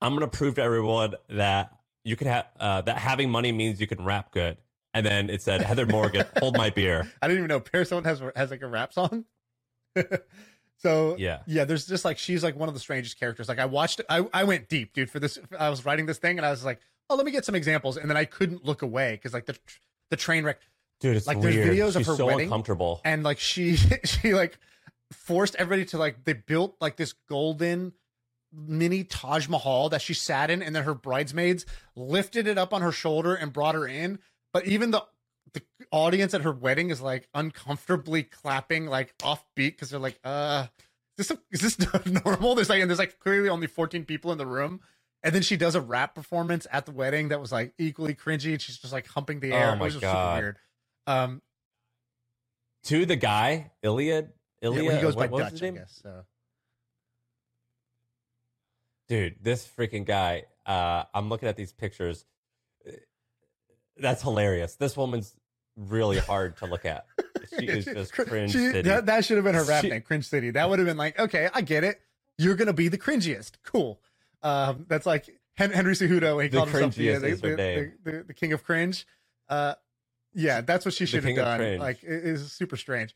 I'm 0.00 0.14
gonna 0.14 0.28
prove 0.28 0.54
to 0.54 0.62
everyone 0.62 1.14
that 1.28 1.76
you 2.04 2.16
can 2.16 2.28
have 2.28 2.46
uh, 2.58 2.80
that 2.82 2.96
having 2.96 3.30
money 3.30 3.52
means 3.52 3.80
you 3.80 3.86
can 3.86 4.02
rap 4.02 4.32
good. 4.32 4.56
And 4.92 5.06
then 5.06 5.30
it 5.30 5.40
said 5.42 5.62
Heather 5.62 5.86
Morgan, 5.86 6.24
hold 6.38 6.56
my 6.56 6.70
beer. 6.70 7.10
I 7.22 7.28
didn't 7.28 7.38
even 7.44 7.48
know 7.48 7.60
Paris 7.60 7.90
Hilton 7.90 8.04
has 8.08 8.22
has 8.34 8.50
like 8.50 8.62
a 8.62 8.66
rap 8.66 8.92
song. 8.92 9.24
so 10.78 11.16
Yeah. 11.18 11.40
yeah. 11.46 11.64
There's 11.64 11.86
just 11.86 12.04
like 12.04 12.18
she's 12.18 12.42
like 12.42 12.56
one 12.56 12.68
of 12.68 12.74
the 12.74 12.80
strangest 12.80 13.18
characters. 13.18 13.48
Like 13.48 13.58
I 13.58 13.66
watched, 13.66 14.00
I 14.08 14.26
I 14.32 14.44
went 14.44 14.68
deep, 14.68 14.92
dude. 14.92 15.10
For 15.10 15.20
this, 15.20 15.38
I 15.58 15.68
was 15.70 15.84
writing 15.84 16.06
this 16.06 16.18
thing, 16.18 16.38
and 16.38 16.46
I 16.46 16.50
was 16.50 16.64
like, 16.64 16.80
oh, 17.08 17.16
let 17.16 17.24
me 17.26 17.32
get 17.32 17.44
some 17.44 17.54
examples, 17.54 17.96
and 17.96 18.08
then 18.08 18.16
I 18.16 18.24
couldn't 18.24 18.64
look 18.64 18.82
away 18.82 19.12
because 19.12 19.32
like 19.34 19.46
the 19.46 19.56
the 20.10 20.16
train 20.16 20.44
wreck, 20.44 20.60
Dude, 21.00 21.16
it's 21.16 21.26
Like, 21.26 21.40
there's 21.40 21.54
weird. 21.54 21.68
videos 21.74 21.88
of 21.88 22.00
She's 22.00 22.06
her 22.08 22.16
so 22.16 22.26
wedding, 22.26 22.44
uncomfortable. 22.44 23.00
and 23.04 23.22
like 23.22 23.38
she 23.38 23.76
she 24.04 24.34
like 24.34 24.58
forced 25.12 25.54
everybody 25.56 25.84
to 25.86 25.98
like 25.98 26.24
they 26.24 26.32
built 26.34 26.76
like 26.80 26.96
this 26.96 27.12
golden 27.28 27.92
mini 28.52 29.04
Taj 29.04 29.48
Mahal 29.48 29.88
that 29.90 30.02
she 30.02 30.14
sat 30.14 30.50
in, 30.50 30.62
and 30.62 30.74
then 30.74 30.82
her 30.84 30.94
bridesmaids 30.94 31.64
lifted 31.94 32.46
it 32.48 32.58
up 32.58 32.72
on 32.74 32.82
her 32.82 32.92
shoulder 32.92 33.34
and 33.34 33.52
brought 33.52 33.74
her 33.76 33.86
in. 33.86 34.18
But 34.52 34.66
even 34.66 34.90
the 34.90 35.04
the 35.52 35.62
audience 35.90 36.34
at 36.34 36.42
her 36.42 36.52
wedding 36.52 36.90
is 36.90 37.00
like 37.00 37.28
uncomfortably 37.34 38.22
clapping, 38.22 38.86
like 38.86 39.16
offbeat, 39.18 39.40
because 39.56 39.90
they're 39.90 40.00
like, 40.00 40.18
"Uh, 40.24 40.66
is 41.18 41.28
this 41.28 41.38
is 41.50 41.76
this 41.76 42.04
normal?" 42.24 42.54
There's 42.54 42.68
like, 42.68 42.80
and 42.80 42.90
there's 42.90 42.98
like 42.98 43.18
clearly 43.18 43.48
only 43.48 43.66
14 43.66 44.04
people 44.04 44.32
in 44.32 44.38
the 44.38 44.46
room. 44.46 44.80
And 45.22 45.34
then 45.34 45.42
she 45.42 45.56
does 45.58 45.74
a 45.74 45.80
rap 45.82 46.14
performance 46.14 46.66
at 46.72 46.86
the 46.86 46.92
wedding 46.92 47.28
that 47.28 47.40
was 47.40 47.52
like 47.52 47.74
equally 47.78 48.14
cringy. 48.14 48.52
And 48.52 48.62
she's 48.62 48.78
just 48.78 48.92
like 48.92 49.06
humping 49.06 49.40
the 49.40 49.52
air. 49.52 49.70
Oh 49.70 49.72
it 49.74 49.76
my 49.76 49.84
was 49.84 49.94
just 49.94 50.02
God. 50.02 50.36
super 50.36 50.42
weird. 50.42 50.56
Um, 51.06 51.42
to 52.84 53.04
the 53.04 53.16
guy, 53.16 53.70
Iliad. 53.82 54.30
yeah, 54.62 54.68
Ilya, 54.68 54.94
he 54.94 55.00
goes 55.02 55.14
what, 55.14 55.30
by 55.30 55.34
what 55.34 55.50
Dutch, 55.52 55.62
I 55.62 55.70
guess. 55.70 56.00
So. 56.02 56.24
Dude, 59.08 59.36
this 59.42 59.68
freaking 59.68 60.06
guy. 60.06 60.44
Uh, 60.64 61.04
I'm 61.12 61.28
looking 61.28 61.48
at 61.48 61.56
these 61.56 61.72
pictures. 61.72 62.24
That's 64.00 64.22
hilarious. 64.22 64.76
This 64.76 64.96
woman's 64.96 65.34
really 65.76 66.18
hard 66.18 66.56
to 66.58 66.66
look 66.66 66.84
at. 66.84 67.06
She 67.58 67.66
is 67.66 67.84
just 67.86 68.12
cringe 68.12 68.52
she- 68.52 68.58
city. 68.58 68.82
That, 68.88 69.06
that 69.06 69.24
should 69.24 69.36
have 69.36 69.44
been 69.44 69.54
her 69.54 69.64
rap 69.64 69.82
She- 69.82 69.90
name, 69.90 70.02
Cringe 70.02 70.26
City. 70.28 70.50
That 70.50 70.68
would 70.68 70.78
have 70.78 70.86
been 70.86 70.96
like, 70.96 71.18
okay, 71.18 71.48
I 71.54 71.60
get 71.62 71.84
it. 71.84 72.00
You're 72.38 72.54
gonna 72.54 72.72
be 72.72 72.88
the 72.88 72.98
cringiest. 72.98 73.52
Cool. 73.64 74.00
Um, 74.42 74.86
that's 74.88 75.04
like 75.06 75.28
Hen- 75.56 75.72
Henry 75.72 75.94
Cejudo. 75.94 76.42
He 76.42 76.48
The 76.48 76.56
called 76.56 76.68
himself 76.70 76.94
the, 76.94 77.08
the, 77.16 77.92
the, 78.04 78.24
the, 78.28 78.34
king 78.34 78.52
of 78.54 78.64
cringe. 78.64 79.06
Uh, 79.48 79.74
yeah, 80.32 80.60
that's 80.62 80.84
what 80.84 80.94
she 80.94 81.04
should 81.06 81.22
have 81.24 81.36
done. 81.36 81.78
Like, 81.78 82.02
it 82.02 82.08
is 82.24 82.52
super 82.52 82.76
strange. 82.76 83.14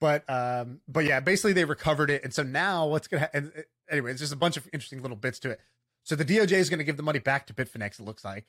but 0.00 0.24
um, 0.28 0.80
but 0.86 1.04
yeah, 1.04 1.18
basically 1.20 1.52
they 1.52 1.64
recovered 1.64 2.10
it, 2.10 2.22
and 2.22 2.32
so 2.32 2.42
now 2.44 2.86
what's 2.86 3.08
gonna 3.08 3.22
ha- 3.22 3.30
and, 3.34 3.50
uh, 3.56 3.62
anyway, 3.90 4.12
it's 4.12 4.20
just 4.20 4.32
a 4.32 4.36
bunch 4.36 4.56
of 4.56 4.68
interesting 4.72 5.02
little 5.02 5.16
bits 5.16 5.38
to 5.40 5.50
it. 5.50 5.60
So 6.04 6.14
the 6.16 6.24
DOJ 6.24 6.52
is 6.52 6.70
going 6.70 6.78
to 6.78 6.84
give 6.84 6.96
the 6.96 7.02
money 7.02 7.18
back 7.18 7.46
to 7.48 7.54
Bitfinex. 7.54 7.98
It 8.00 8.04
looks 8.04 8.24
like 8.24 8.46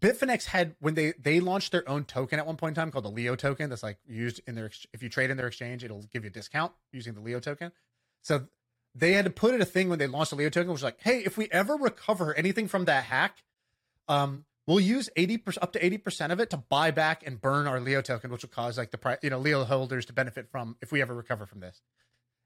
Bitfinex 0.00 0.46
had 0.46 0.74
when 0.80 0.94
they 0.94 1.12
they 1.20 1.40
launched 1.40 1.72
their 1.72 1.86
own 1.88 2.04
token 2.04 2.38
at 2.38 2.46
one 2.46 2.56
point 2.56 2.76
in 2.76 2.82
time 2.82 2.90
called 2.90 3.04
the 3.04 3.10
Leo 3.10 3.36
token. 3.36 3.68
That's 3.70 3.82
like 3.82 3.98
used 4.06 4.40
in 4.46 4.54
their 4.54 4.70
if 4.92 5.02
you 5.02 5.08
trade 5.08 5.30
in 5.30 5.36
their 5.36 5.46
exchange, 5.46 5.84
it'll 5.84 6.02
give 6.12 6.24
you 6.24 6.30
a 6.30 6.32
discount 6.32 6.72
using 6.92 7.14
the 7.14 7.20
Leo 7.20 7.40
token. 7.40 7.72
So 8.22 8.46
they 8.94 9.12
had 9.12 9.24
to 9.24 9.30
put 9.30 9.54
in 9.54 9.60
a 9.60 9.66
thing 9.66 9.88
when 9.88 9.98
they 9.98 10.06
launched 10.06 10.30
the 10.30 10.36
Leo 10.36 10.48
token, 10.48 10.68
which 10.68 10.76
was 10.76 10.82
like, 10.82 11.00
hey, 11.00 11.20
if 11.24 11.36
we 11.36 11.48
ever 11.50 11.76
recover 11.76 12.34
anything 12.34 12.66
from 12.66 12.86
that 12.86 13.04
hack, 13.04 13.42
um, 14.08 14.44
we'll 14.66 14.80
use 14.80 15.08
80% 15.16 15.58
up 15.62 15.72
to 15.72 15.78
80% 15.80 16.32
of 16.32 16.40
it 16.40 16.50
to 16.50 16.56
buy 16.56 16.90
back 16.90 17.24
and 17.24 17.40
burn 17.40 17.66
our 17.66 17.80
Leo 17.80 18.02
token, 18.02 18.30
which 18.30 18.42
will 18.42 18.50
cause 18.50 18.78
like 18.78 18.90
the 18.90 19.18
you 19.22 19.30
know, 19.30 19.38
Leo 19.38 19.64
holders 19.64 20.06
to 20.06 20.12
benefit 20.12 20.48
from 20.50 20.76
if 20.82 20.90
we 20.90 21.00
ever 21.02 21.14
recover 21.14 21.46
from 21.46 21.60
this. 21.60 21.80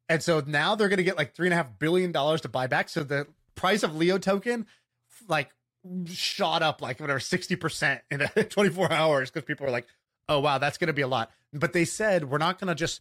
And 0.09 0.23
so 0.23 0.43
now 0.47 0.75
they're 0.75 0.89
going 0.89 0.99
to 0.99 1.05
get 1.05 1.17
like 1.17 1.35
three 1.35 1.47
and 1.47 1.55
a 1.55 1.57
half 1.57 1.79
billion 1.79 2.13
dollars 2.13 2.43
to 2.43 2.49
buy 2.49 2.67
back. 2.67 2.89
So 2.89 3.05
the 3.05 3.27
price 3.55 3.83
of 3.83 3.97
Leo 3.97 4.19
token, 4.19 4.67
like, 5.29 5.51
shot 6.07 6.63
up 6.63 6.81
like 6.81 7.01
whatever 7.01 7.19
60% 7.19 8.01
in 8.11 8.21
24 8.49 8.93
hours 8.93 9.31
because 9.31 9.47
people 9.47 9.67
were 9.67 9.73
like, 9.73 9.87
oh, 10.29 10.41
wow, 10.41 10.59
that's 10.59 10.79
going 10.79 10.89
to 10.89 10.95
be 10.95 11.03
a 11.03 11.09
lot. 11.09 11.31
But 11.53 11.73
they 11.73 11.85
said, 11.85 12.31
we're 12.31 12.39
not 12.39 12.59
going 12.59 12.69
to 12.69 12.75
just 12.75 13.01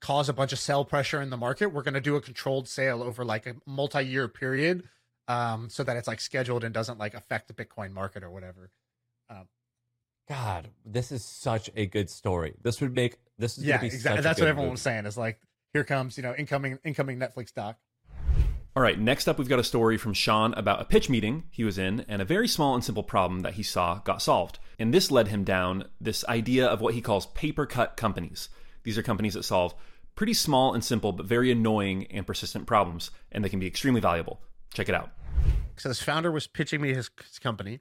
cause 0.00 0.28
a 0.28 0.32
bunch 0.32 0.52
of 0.52 0.58
sell 0.58 0.84
pressure 0.84 1.20
in 1.20 1.30
the 1.30 1.36
market. 1.36 1.68
We're 1.68 1.82
going 1.82 1.94
to 1.94 2.00
do 2.00 2.16
a 2.16 2.20
controlled 2.20 2.68
sale 2.68 3.02
over 3.02 3.24
like 3.24 3.46
a 3.46 3.56
multi 3.66 4.02
year 4.02 4.28
period 4.28 4.84
um, 5.28 5.68
so 5.68 5.84
that 5.84 5.96
it's 5.96 6.08
like 6.08 6.20
scheduled 6.20 6.64
and 6.64 6.74
doesn't 6.74 6.98
like 6.98 7.14
affect 7.14 7.48
the 7.48 7.54
Bitcoin 7.54 7.92
market 7.92 8.22
or 8.22 8.30
whatever. 8.30 8.70
Um, 9.28 9.48
God, 10.28 10.70
this 10.84 11.12
is 11.12 11.24
such 11.24 11.70
a 11.76 11.86
good 11.86 12.08
story. 12.08 12.54
This 12.62 12.80
would 12.80 12.94
make 12.94 13.16
this 13.38 13.58
is 13.58 13.64
yeah, 13.64 13.78
be 13.78 13.86
exactly. 13.86 14.22
That's 14.22 14.40
what 14.40 14.48
everyone 14.48 14.66
movie. 14.66 14.72
was 14.72 14.82
saying 14.82 15.06
is 15.06 15.16
like, 15.16 15.40
here 15.72 15.84
comes, 15.84 16.16
you 16.16 16.22
know, 16.22 16.34
incoming, 16.36 16.78
incoming 16.84 17.18
Netflix 17.18 17.52
doc. 17.54 17.78
All 18.76 18.82
right, 18.84 19.00
next 19.00 19.26
up, 19.26 19.36
we've 19.36 19.48
got 19.48 19.58
a 19.58 19.64
story 19.64 19.98
from 19.98 20.14
Shaan 20.14 20.56
about 20.56 20.80
a 20.80 20.84
pitch 20.84 21.10
meeting 21.10 21.42
he 21.50 21.64
was 21.64 21.76
in, 21.76 22.04
and 22.06 22.22
a 22.22 22.24
very 22.24 22.46
small 22.46 22.76
and 22.76 22.84
simple 22.84 23.02
problem 23.02 23.40
that 23.40 23.54
he 23.54 23.64
saw 23.64 23.98
got 23.98 24.22
solved. 24.22 24.60
And 24.78 24.94
this 24.94 25.10
led 25.10 25.26
him 25.26 25.42
down 25.42 25.86
this 26.00 26.24
idea 26.26 26.68
of 26.68 26.80
what 26.80 26.94
he 26.94 27.00
calls 27.00 27.26
paper 27.26 27.66
cut 27.66 27.96
companies. 27.96 28.48
These 28.84 28.96
are 28.96 29.02
companies 29.02 29.34
that 29.34 29.42
solve 29.42 29.74
pretty 30.14 30.34
small 30.34 30.72
and 30.72 30.84
simple, 30.84 31.10
but 31.10 31.26
very 31.26 31.50
annoying 31.50 32.06
and 32.12 32.24
persistent 32.24 32.68
problems, 32.68 33.10
and 33.32 33.44
they 33.44 33.48
can 33.48 33.58
be 33.58 33.66
extremely 33.66 34.00
valuable. 34.00 34.40
Check 34.72 34.88
it 34.88 34.94
out. 34.94 35.10
So 35.76 35.88
this 35.88 36.00
founder 36.00 36.30
was 36.30 36.46
pitching 36.46 36.80
me 36.80 36.94
his, 36.94 37.10
his 37.26 37.40
company, 37.40 37.80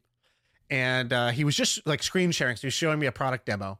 and 0.71 1.13
uh, 1.13 1.29
he 1.29 1.43
was 1.43 1.55
just 1.55 1.85
like 1.85 2.01
screen 2.01 2.31
sharing. 2.31 2.55
So 2.55 2.61
he 2.61 2.67
was 2.67 2.73
showing 2.73 2.97
me 2.97 3.05
a 3.05 3.11
product 3.11 3.45
demo, 3.45 3.79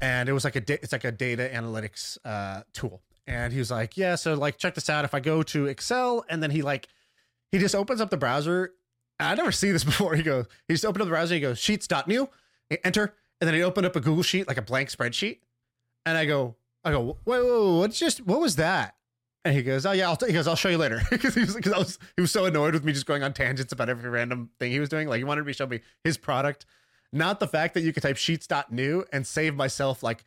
and 0.00 0.30
it 0.30 0.32
was 0.32 0.44
like 0.44 0.56
a 0.56 0.62
da- 0.62 0.78
it's 0.82 0.92
like 0.92 1.04
a 1.04 1.12
data 1.12 1.50
analytics 1.52 2.16
uh, 2.24 2.62
tool. 2.72 3.02
And 3.26 3.52
he 3.52 3.58
was 3.58 3.70
like, 3.70 3.96
"Yeah, 3.96 4.16
so 4.16 4.34
like 4.34 4.58
check 4.58 4.74
this 4.74 4.90
out. 4.90 5.04
If 5.04 5.14
I 5.14 5.20
go 5.20 5.42
to 5.44 5.66
Excel, 5.66 6.24
and 6.28 6.42
then 6.42 6.50
he 6.50 6.62
like 6.62 6.88
he 7.52 7.58
just 7.58 7.74
opens 7.74 8.00
up 8.00 8.10
the 8.10 8.16
browser. 8.16 8.72
I 9.20 9.34
never 9.34 9.52
see 9.52 9.70
this 9.70 9.84
before. 9.92 10.14
He 10.16 10.22
goes, 10.22 10.46
he 10.66 10.74
just 10.74 10.84
opened 10.84 11.02
up 11.02 11.06
the 11.06 11.12
browser. 11.12 11.34
He 11.34 11.40
goes 11.40 11.58
sheets.new, 11.58 12.28
enter, 12.84 13.14
and 13.40 13.48
then 13.48 13.54
he 13.54 13.62
opened 13.62 13.86
up 13.86 13.94
a 13.94 14.00
Google 14.00 14.22
sheet 14.22 14.48
like 14.48 14.56
a 14.56 14.62
blank 14.62 14.90
spreadsheet. 14.90 15.38
And 16.04 16.18
I 16.18 16.24
go, 16.24 16.56
I 16.84 16.90
go, 16.90 17.18
wait, 17.24 17.42
wait, 17.42 17.42
wait 17.42 17.78
what's 17.78 17.98
just 17.98 18.26
what 18.26 18.40
was 18.40 18.56
that? 18.56 18.96
And 19.44 19.54
he 19.54 19.62
goes, 19.62 19.84
"Oh 19.84 19.92
yeah, 19.92 20.08
I'll 20.08 20.16
t-, 20.16 20.26
he 20.26 20.32
goes, 20.32 20.46
I'll 20.46 20.56
show 20.56 20.68
you 20.68 20.78
later." 20.78 21.00
Because 21.10 21.34
he 21.34 21.40
was 21.40 21.54
because 21.54 21.72
I 21.72 21.78
was 21.78 21.98
he 22.16 22.20
was 22.20 22.30
so 22.30 22.44
annoyed 22.44 22.74
with 22.74 22.84
me 22.84 22.92
just 22.92 23.06
going 23.06 23.22
on 23.22 23.32
tangents 23.32 23.72
about 23.72 23.88
every 23.88 24.08
random 24.08 24.50
thing 24.58 24.70
he 24.70 24.80
was 24.80 24.88
doing. 24.88 25.08
Like 25.08 25.18
he 25.18 25.24
wanted 25.24 25.44
me 25.44 25.52
to 25.52 25.56
show 25.56 25.66
me 25.66 25.80
his 26.04 26.16
product, 26.16 26.64
not 27.12 27.40
the 27.40 27.48
fact 27.48 27.74
that 27.74 27.80
you 27.80 27.92
could 27.92 28.02
type 28.02 28.16
sheets.new 28.16 29.04
and 29.12 29.26
save 29.26 29.54
myself. 29.56 30.02
Like 30.02 30.24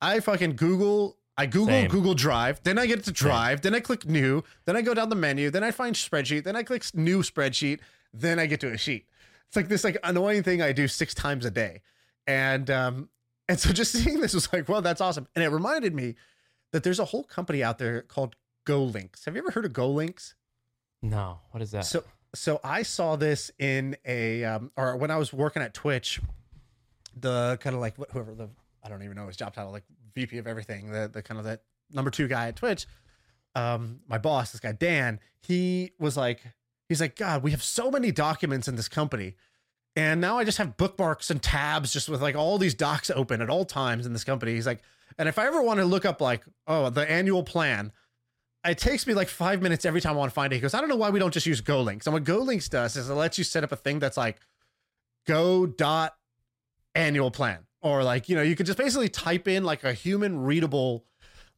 I 0.00 0.20
fucking 0.20 0.56
Google, 0.56 1.18
I 1.36 1.46
Google 1.46 1.68
Same. 1.68 1.90
Google 1.90 2.14
Drive, 2.14 2.62
then 2.62 2.78
I 2.78 2.86
get 2.86 3.04
to 3.04 3.12
Drive, 3.12 3.62
then 3.62 3.74
I 3.74 3.80
click 3.80 4.06
New, 4.06 4.44
then 4.66 4.76
I 4.76 4.82
go 4.82 4.92
down 4.92 5.08
the 5.08 5.16
menu, 5.16 5.50
then 5.50 5.64
I 5.64 5.70
find 5.70 5.96
spreadsheet, 5.96 6.44
then 6.44 6.56
I 6.56 6.62
click 6.62 6.84
New 6.94 7.22
spreadsheet, 7.22 7.80
then 8.12 8.38
I 8.38 8.46
get 8.46 8.60
to 8.60 8.70
a 8.70 8.76
sheet. 8.76 9.06
It's 9.48 9.56
like 9.56 9.68
this 9.68 9.84
like 9.84 9.96
annoying 10.04 10.42
thing 10.42 10.60
I 10.60 10.72
do 10.72 10.88
six 10.88 11.14
times 11.14 11.44
a 11.44 11.50
day, 11.50 11.80
and 12.26 12.70
um 12.70 13.08
and 13.48 13.58
so 13.58 13.72
just 13.72 13.92
seeing 13.92 14.20
this 14.20 14.34
was 14.34 14.52
like, 14.52 14.68
well, 14.68 14.82
that's 14.82 15.00
awesome, 15.00 15.26
and 15.34 15.42
it 15.44 15.48
reminded 15.48 15.94
me 15.94 16.16
that 16.72 16.82
there's 16.84 16.98
a 16.98 17.06
whole 17.06 17.24
company 17.24 17.62
out 17.62 17.78
there 17.78 18.02
called 18.02 18.36
GoLinks. 18.66 19.24
Have 19.24 19.34
you 19.34 19.42
ever 19.42 19.50
heard 19.50 19.64
of 19.64 19.72
GoLinks? 19.72 20.34
No, 21.02 21.40
what 21.50 21.62
is 21.62 21.70
that? 21.72 21.84
So 21.86 22.04
so 22.34 22.60
I 22.64 22.82
saw 22.82 23.16
this 23.16 23.50
in 23.58 23.96
a 24.04 24.44
um 24.44 24.70
or 24.76 24.96
when 24.96 25.10
I 25.10 25.16
was 25.16 25.32
working 25.32 25.62
at 25.62 25.74
Twitch, 25.74 26.20
the 27.18 27.58
kind 27.60 27.74
of 27.74 27.80
like 27.80 27.96
whoever 28.10 28.34
the 28.34 28.48
I 28.84 28.88
don't 28.88 29.02
even 29.02 29.16
know 29.16 29.26
his 29.26 29.36
job 29.36 29.54
title, 29.54 29.72
like 29.72 29.84
VP 30.14 30.38
of 30.38 30.46
everything, 30.46 30.90
the 30.90 31.10
the 31.12 31.22
kind 31.22 31.38
of 31.38 31.44
that 31.44 31.62
number 31.90 32.10
two 32.10 32.28
guy 32.28 32.48
at 32.48 32.56
Twitch. 32.56 32.86
Um, 33.54 34.00
my 34.08 34.18
boss, 34.18 34.52
this 34.52 34.60
guy 34.60 34.72
Dan, 34.72 35.20
he 35.42 35.92
was 35.98 36.16
like, 36.16 36.40
he's 36.88 37.00
like, 37.00 37.16
God, 37.16 37.42
we 37.42 37.50
have 37.50 37.62
so 37.62 37.90
many 37.90 38.10
documents 38.10 38.66
in 38.68 38.76
this 38.76 38.88
company. 38.88 39.34
And 39.94 40.22
now 40.22 40.38
I 40.38 40.44
just 40.44 40.56
have 40.56 40.78
bookmarks 40.78 41.30
and 41.30 41.42
tabs 41.42 41.92
just 41.92 42.08
with 42.08 42.22
like 42.22 42.34
all 42.34 42.56
these 42.56 42.74
docs 42.74 43.10
open 43.10 43.42
at 43.42 43.50
all 43.50 43.66
times 43.66 44.06
in 44.06 44.14
this 44.14 44.24
company. 44.24 44.54
He's 44.54 44.66
like, 44.66 44.80
and 45.18 45.28
if 45.28 45.38
I 45.38 45.46
ever 45.46 45.60
want 45.62 45.80
to 45.80 45.84
look 45.84 46.06
up 46.06 46.20
like, 46.22 46.44
oh, 46.66 46.88
the 46.88 47.08
annual 47.10 47.42
plan, 47.42 47.92
it 48.64 48.78
takes 48.78 49.06
me 49.06 49.12
like 49.12 49.28
five 49.28 49.60
minutes 49.60 49.84
every 49.84 50.00
time 50.00 50.14
I 50.14 50.16
want 50.16 50.30
to 50.30 50.34
find 50.34 50.52
it. 50.52 50.56
He 50.56 50.62
goes, 50.62 50.72
I 50.72 50.80
don't 50.80 50.88
know 50.88 50.96
why 50.96 51.10
we 51.10 51.18
don't 51.18 51.34
just 51.34 51.46
use 51.46 51.60
GoLinks. 51.60 52.06
And 52.06 52.14
what 52.14 52.24
GoLinks 52.24 52.70
does 52.70 52.96
is 52.96 53.10
it 53.10 53.14
lets 53.14 53.36
you 53.36 53.44
set 53.44 53.64
up 53.64 53.72
a 53.72 53.76
thing 53.76 53.98
that's 53.98 54.16
like 54.16 54.38
go 55.26 55.66
dot 55.66 56.14
annual 56.94 57.30
plan. 57.30 57.66
Or 57.82 58.04
like, 58.04 58.28
you 58.28 58.36
know, 58.36 58.42
you 58.42 58.56
could 58.56 58.66
just 58.66 58.78
basically 58.78 59.08
type 59.08 59.48
in 59.48 59.64
like 59.64 59.84
a 59.84 59.92
human 59.92 60.42
readable 60.42 61.04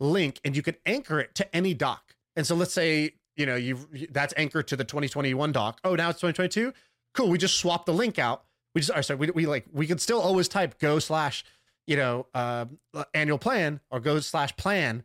link 0.01 0.41
and 0.45 0.57
you 0.57 0.63
could 0.63 0.79
anchor 0.87 1.21
it 1.21 1.35
to 1.37 1.57
any 1.57 1.75
doc. 1.75 2.15
And 2.35 2.47
so 2.47 2.55
let's 2.55 2.73
say, 2.73 3.15
you 3.37 3.47
know, 3.47 3.57
you 3.57 3.79
that's 4.11 4.33
anchored 4.37 4.69
to 4.69 4.77
the 4.77 4.85
2021 4.85 5.53
doc. 5.53 5.81
Oh, 5.85 5.95
now 5.95 6.11
it's 6.11 6.21
2022. 6.21 6.73
Cool. 7.13 7.29
We 7.29 7.39
just 7.39 7.59
swap 7.59 7.87
the 7.87 7.93
link 7.93 8.19
out. 8.19 8.45
We 8.75 8.81
just, 8.81 8.97
or 8.97 9.03
sorry, 9.03 9.19
we, 9.19 9.31
we 9.31 9.47
like, 9.47 9.67
we 9.73 9.87
could 9.87 10.01
still 10.01 10.21
always 10.21 10.49
type 10.49 10.79
go 10.79 10.99
slash, 10.99 11.45
you 11.87 11.97
know, 11.97 12.27
uh, 12.35 12.67
annual 13.13 13.39
plan 13.39 13.81
or 13.91 14.01
go 14.01 14.19
slash 14.21 14.57
plan 14.57 15.03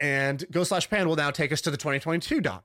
and 0.00 0.44
go 0.50 0.64
slash 0.64 0.88
plan 0.88 1.08
will 1.08 1.16
now 1.16 1.30
take 1.30 1.52
us 1.52 1.60
to 1.62 1.70
the 1.70 1.76
2022 1.76 2.40
doc. 2.40 2.64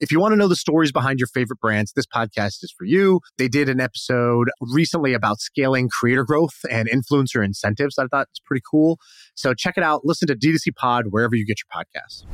If 0.00 0.10
you 0.10 0.18
want 0.18 0.32
to 0.32 0.36
know 0.36 0.48
the 0.48 0.56
stories 0.56 0.90
behind 0.90 1.20
your 1.20 1.28
favorite 1.28 1.60
brands, 1.60 1.92
this 1.92 2.06
podcast 2.06 2.64
is 2.64 2.74
for 2.76 2.84
you. 2.84 3.20
They 3.38 3.46
did 3.46 3.68
an 3.68 3.80
episode 3.80 4.50
recently 4.60 5.14
about 5.14 5.40
scaling 5.40 5.88
creator 5.88 6.24
growth 6.24 6.64
and 6.68 6.88
influencer 6.88 7.44
incentives. 7.44 7.96
I 7.96 8.06
thought 8.06 8.26
it's 8.30 8.40
pretty 8.40 8.62
cool. 8.68 8.98
So 9.36 9.54
check 9.54 9.74
it 9.76 9.84
out. 9.84 10.04
Listen 10.04 10.26
to 10.28 10.34
D2C 10.34 10.74
Pod 10.74 11.06
wherever 11.10 11.36
you 11.36 11.46
get 11.46 11.58
your 11.60 11.84
podcasts. 11.84 12.24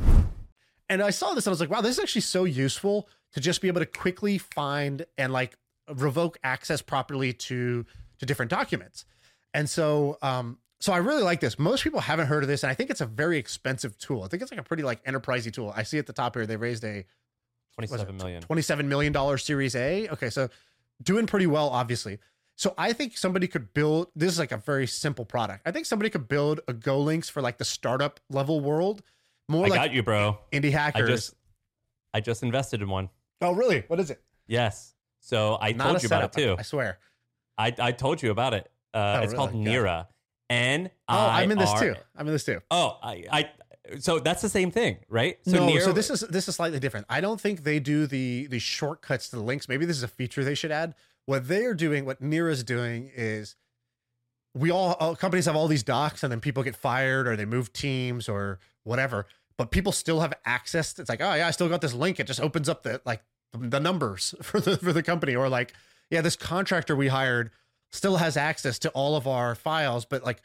And 0.89 1.03
I 1.03 1.11
saw 1.11 1.33
this 1.33 1.45
and 1.45 1.51
I 1.51 1.53
was 1.53 1.59
like, 1.59 1.69
wow, 1.69 1.81
this 1.81 1.97
is 1.97 1.99
actually 1.99 2.21
so 2.21 2.45
useful 2.45 3.07
to 3.33 3.39
just 3.39 3.61
be 3.61 3.67
able 3.67 3.79
to 3.79 3.85
quickly 3.85 4.39
find 4.39 5.05
and 5.17 5.31
like 5.31 5.55
revoke 5.93 6.39
access 6.43 6.81
properly 6.81 7.31
to 7.33 7.85
to 8.17 8.25
different 8.25 8.49
documents. 8.49 9.05
And 9.53 9.69
so 9.69 10.17
um 10.23 10.57
so 10.79 10.93
I 10.93 10.97
really 10.97 11.21
like 11.21 11.41
this. 11.41 11.59
Most 11.59 11.83
people 11.83 11.99
haven't 11.99 12.25
heard 12.25 12.41
of 12.41 12.49
this, 12.49 12.63
and 12.63 12.71
I 12.71 12.73
think 12.73 12.89
it's 12.89 13.01
a 13.01 13.05
very 13.05 13.37
expensive 13.37 13.99
tool. 13.99 14.23
I 14.23 14.27
think 14.27 14.41
it's 14.41 14.51
like 14.51 14.59
a 14.59 14.63
pretty 14.63 14.81
like 14.81 15.05
enterprisey 15.05 15.53
tool. 15.53 15.71
I 15.75 15.83
see 15.83 15.99
at 15.99 16.07
the 16.07 16.13
top 16.13 16.33
here 16.33 16.47
they 16.47 16.57
raised 16.57 16.83
a 16.83 17.05
27 17.75 18.17
million. 18.17 18.43
$27 18.43 18.85
million 18.85 19.37
series 19.37 19.75
A. 19.75 20.07
Okay, 20.09 20.29
so 20.29 20.49
doing 21.01 21.25
pretty 21.27 21.47
well, 21.47 21.69
obviously. 21.69 22.19
So 22.55 22.73
I 22.77 22.93
think 22.93 23.17
somebody 23.17 23.47
could 23.47 23.73
build 23.73 24.09
this 24.15 24.31
is 24.33 24.39
like 24.39 24.51
a 24.51 24.57
very 24.57 24.85
simple 24.85 25.25
product. 25.25 25.61
I 25.65 25.71
think 25.71 25.85
somebody 25.85 26.09
could 26.09 26.27
build 26.27 26.59
a 26.67 26.73
Go 26.73 26.99
links 26.99 27.27
for 27.29 27.41
like 27.41 27.57
the 27.57 27.65
startup 27.65 28.19
level 28.29 28.59
world. 28.59 29.01
More 29.49 29.65
I 29.65 29.69
like 29.69 29.79
got 29.79 29.93
you, 29.93 30.03
bro. 30.03 30.37
indie 30.51 30.67
I 30.67 30.77
hackers. 30.77 31.09
just 31.09 31.33
I 32.13 32.19
just 32.21 32.43
invested 32.43 32.81
in 32.81 32.89
one. 32.89 33.09
oh, 33.41 33.53
really? 33.53 33.83
What 33.87 33.99
is 33.99 34.11
it? 34.11 34.21
Yes. 34.47 34.93
So 35.21 35.57
I 35.59 35.71
Not 35.71 35.85
told 35.87 36.03
you 36.03 36.07
about 36.07 36.23
it 36.23 36.31
too. 36.33 36.55
I 36.59 36.61
swear. 36.63 36.99
I, 37.57 37.73
I 37.79 37.91
told 37.93 38.21
you 38.21 38.31
about 38.31 38.53
it. 38.53 38.69
Uh, 38.93 39.17
Oh, 39.19 39.23
it's 39.23 39.33
called 39.33 39.53
really? 39.53 39.65
Nira. 39.65 40.07
N 40.49 40.89
Oh, 41.07 41.15
I'm 41.17 41.49
in 41.51 41.57
this 41.57 41.71
too. 41.79 41.95
I'm 42.15 42.27
in 42.27 42.33
this 42.33 42.43
too. 42.43 42.59
Oh, 42.69 42.97
I, 43.01 43.23
I 43.31 43.49
so 43.99 44.19
that's 44.19 44.41
the 44.41 44.49
same 44.49 44.71
thing, 44.71 44.97
right? 45.09 45.37
So 45.45 45.67
no, 45.67 45.79
so 45.79 45.91
this 45.91 46.09
is 46.09 46.21
this 46.21 46.47
is 46.47 46.55
slightly 46.55 46.79
different. 46.79 47.07
I 47.09 47.21
don't 47.21 47.41
think 47.41 47.63
they 47.63 47.79
do 47.79 48.07
the 48.07 48.47
the 48.47 48.59
shortcuts 48.59 49.29
to 49.29 49.37
the 49.37 49.41
links. 49.41 49.67
Maybe 49.67 49.85
this 49.85 49.97
is 49.97 50.03
a 50.03 50.07
feature 50.07 50.43
they 50.43 50.55
should 50.55 50.71
add. 50.71 50.95
What 51.25 51.47
they 51.47 51.65
are 51.65 51.73
doing, 51.73 52.05
what 52.05 52.21
Nira's 52.21 52.63
doing, 52.63 53.11
is 53.15 53.55
we 54.53 54.69
all, 54.71 54.93
all 54.99 55.15
companies 55.15 55.45
have 55.45 55.55
all 55.55 55.67
these 55.67 55.83
docs, 55.83 56.23
and 56.23 56.31
then 56.31 56.39
people 56.41 56.63
get 56.63 56.75
fired 56.75 57.27
or 57.27 57.35
they 57.35 57.45
move 57.45 57.71
teams 57.73 58.27
or 58.27 58.59
whatever. 58.83 59.27
but 59.57 59.69
people 59.69 59.91
still 59.91 60.21
have 60.21 60.33
access. 60.45 60.97
It's 60.97 61.09
like, 61.09 61.21
oh 61.21 61.33
yeah, 61.35 61.47
I 61.47 61.51
still 61.51 61.69
got 61.69 61.81
this 61.81 61.93
link. 61.93 62.19
It 62.19 62.25
just 62.27 62.41
opens 62.41 62.67
up 62.67 62.83
the 62.83 63.01
like 63.05 63.21
the 63.53 63.79
numbers 63.79 64.33
for 64.41 64.59
the 64.59 64.77
for 64.77 64.91
the 64.93 65.03
company, 65.03 65.35
or 65.35 65.49
like, 65.49 65.73
yeah, 66.09 66.21
this 66.21 66.35
contractor 66.35 66.95
we 66.95 67.09
hired 67.09 67.51
still 67.91 68.17
has 68.17 68.37
access 68.37 68.79
to 68.79 68.89
all 68.91 69.15
of 69.15 69.27
our 69.27 69.53
files, 69.53 70.05
but 70.05 70.23
like, 70.23 70.41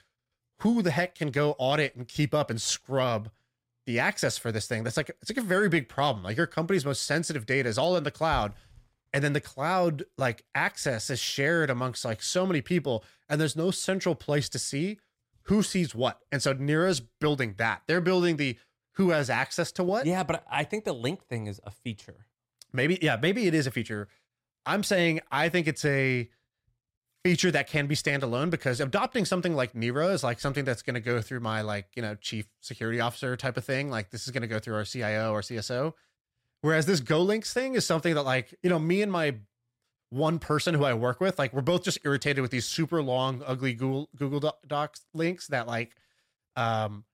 who 0.60 0.82
the 0.82 0.90
heck 0.90 1.14
can 1.14 1.30
go 1.30 1.54
audit 1.58 1.94
and 1.96 2.06
keep 2.08 2.34
up 2.34 2.50
and 2.50 2.60
scrub 2.60 3.30
the 3.86 3.98
access 3.98 4.36
for 4.38 4.50
this 4.52 4.66
thing? 4.66 4.84
That's 4.84 4.96
like 4.96 5.10
it's 5.20 5.30
like 5.30 5.36
a 5.38 5.46
very 5.46 5.68
big 5.68 5.88
problem. 5.88 6.24
Like 6.24 6.36
your 6.36 6.46
company's 6.46 6.84
most 6.84 7.02
sensitive 7.04 7.46
data 7.46 7.68
is 7.68 7.78
all 7.78 7.96
in 7.96 8.04
the 8.04 8.10
cloud 8.10 8.52
and 9.12 9.22
then 9.22 9.32
the 9.32 9.40
cloud 9.40 10.04
like 10.18 10.44
access 10.54 11.08
is 11.10 11.20
shared 11.20 11.70
amongst 11.70 12.04
like 12.04 12.20
so 12.22 12.44
many 12.44 12.60
people 12.60 13.04
and 13.28 13.40
there's 13.40 13.56
no 13.56 13.70
central 13.70 14.14
place 14.14 14.48
to 14.48 14.58
see 14.58 14.98
who 15.42 15.62
sees 15.62 15.94
what 15.94 16.18
and 16.32 16.42
so 16.42 16.52
nira's 16.52 17.00
building 17.00 17.54
that 17.56 17.82
they're 17.86 18.00
building 18.00 18.36
the 18.36 18.58
who 18.94 19.10
has 19.10 19.30
access 19.30 19.70
to 19.72 19.84
what 19.84 20.06
Yeah, 20.06 20.22
but 20.24 20.44
I 20.50 20.64
think 20.64 20.84
the 20.84 20.92
link 20.92 21.22
thing 21.28 21.46
is 21.46 21.60
a 21.64 21.70
feature. 21.70 22.26
maybe 22.72 22.98
yeah 23.00 23.16
maybe 23.22 23.46
it 23.46 23.54
is 23.54 23.66
a 23.66 23.70
feature 23.70 24.08
i'm 24.66 24.82
saying 24.82 25.20
i 25.30 25.48
think 25.48 25.68
it's 25.68 25.84
a 25.84 26.28
feature 27.26 27.50
that 27.50 27.68
can 27.68 27.86
be 27.86 27.94
standalone 27.94 28.50
because 28.50 28.80
adopting 28.80 29.24
something 29.24 29.54
like 29.54 29.72
nira 29.72 30.12
is 30.12 30.22
like 30.22 30.38
something 30.38 30.64
that's 30.64 30.82
going 30.82 30.94
to 30.94 31.00
go 31.00 31.20
through 31.20 31.40
my 31.40 31.60
like 31.60 31.88
you 31.96 32.02
know 32.02 32.14
chief 32.14 32.46
security 32.60 33.00
officer 33.00 33.36
type 33.36 33.56
of 33.56 33.64
thing. 33.64 33.90
Like 33.90 34.10
this 34.10 34.26
is 34.26 34.30
going 34.30 34.42
to 34.42 34.48
go 34.48 34.58
through 34.58 34.74
our 34.74 34.84
cio 34.84 35.32
or 35.32 35.40
cso 35.40 35.92
whereas 36.60 36.86
this 36.86 37.00
GoLinks 37.00 37.52
thing 37.52 37.74
is 37.74 37.86
something 37.86 38.14
that 38.14 38.22
like 38.22 38.54
you 38.62 38.70
know 38.70 38.78
me 38.78 39.02
and 39.02 39.10
my 39.10 39.36
one 40.10 40.38
person 40.38 40.72
who 40.72 40.84
i 40.84 40.94
work 40.94 41.20
with 41.20 41.36
like 41.36 41.52
we're 41.52 41.60
both 41.60 41.82
just 41.82 41.98
irritated 42.04 42.40
with 42.40 42.52
these 42.52 42.64
super 42.64 43.02
long 43.02 43.42
ugly 43.44 43.74
google 43.74 44.08
google 44.14 44.54
docs 44.64 45.04
links 45.12 45.48
that 45.48 45.66
like 45.66 45.96
um 46.54 47.04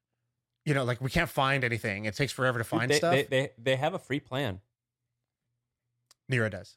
you 0.64 0.74
know 0.74 0.84
like 0.84 1.00
we 1.00 1.10
can't 1.10 1.30
find 1.30 1.64
anything. 1.64 2.04
It 2.04 2.14
takes 2.14 2.32
forever 2.32 2.58
to 2.58 2.64
find 2.64 2.90
they, 2.90 2.96
stuff. 2.96 3.12
They, 3.12 3.24
they 3.24 3.50
they 3.58 3.76
have 3.76 3.94
a 3.94 3.98
free 3.98 4.20
plan. 4.20 4.60
nira 6.30 6.50
does. 6.50 6.76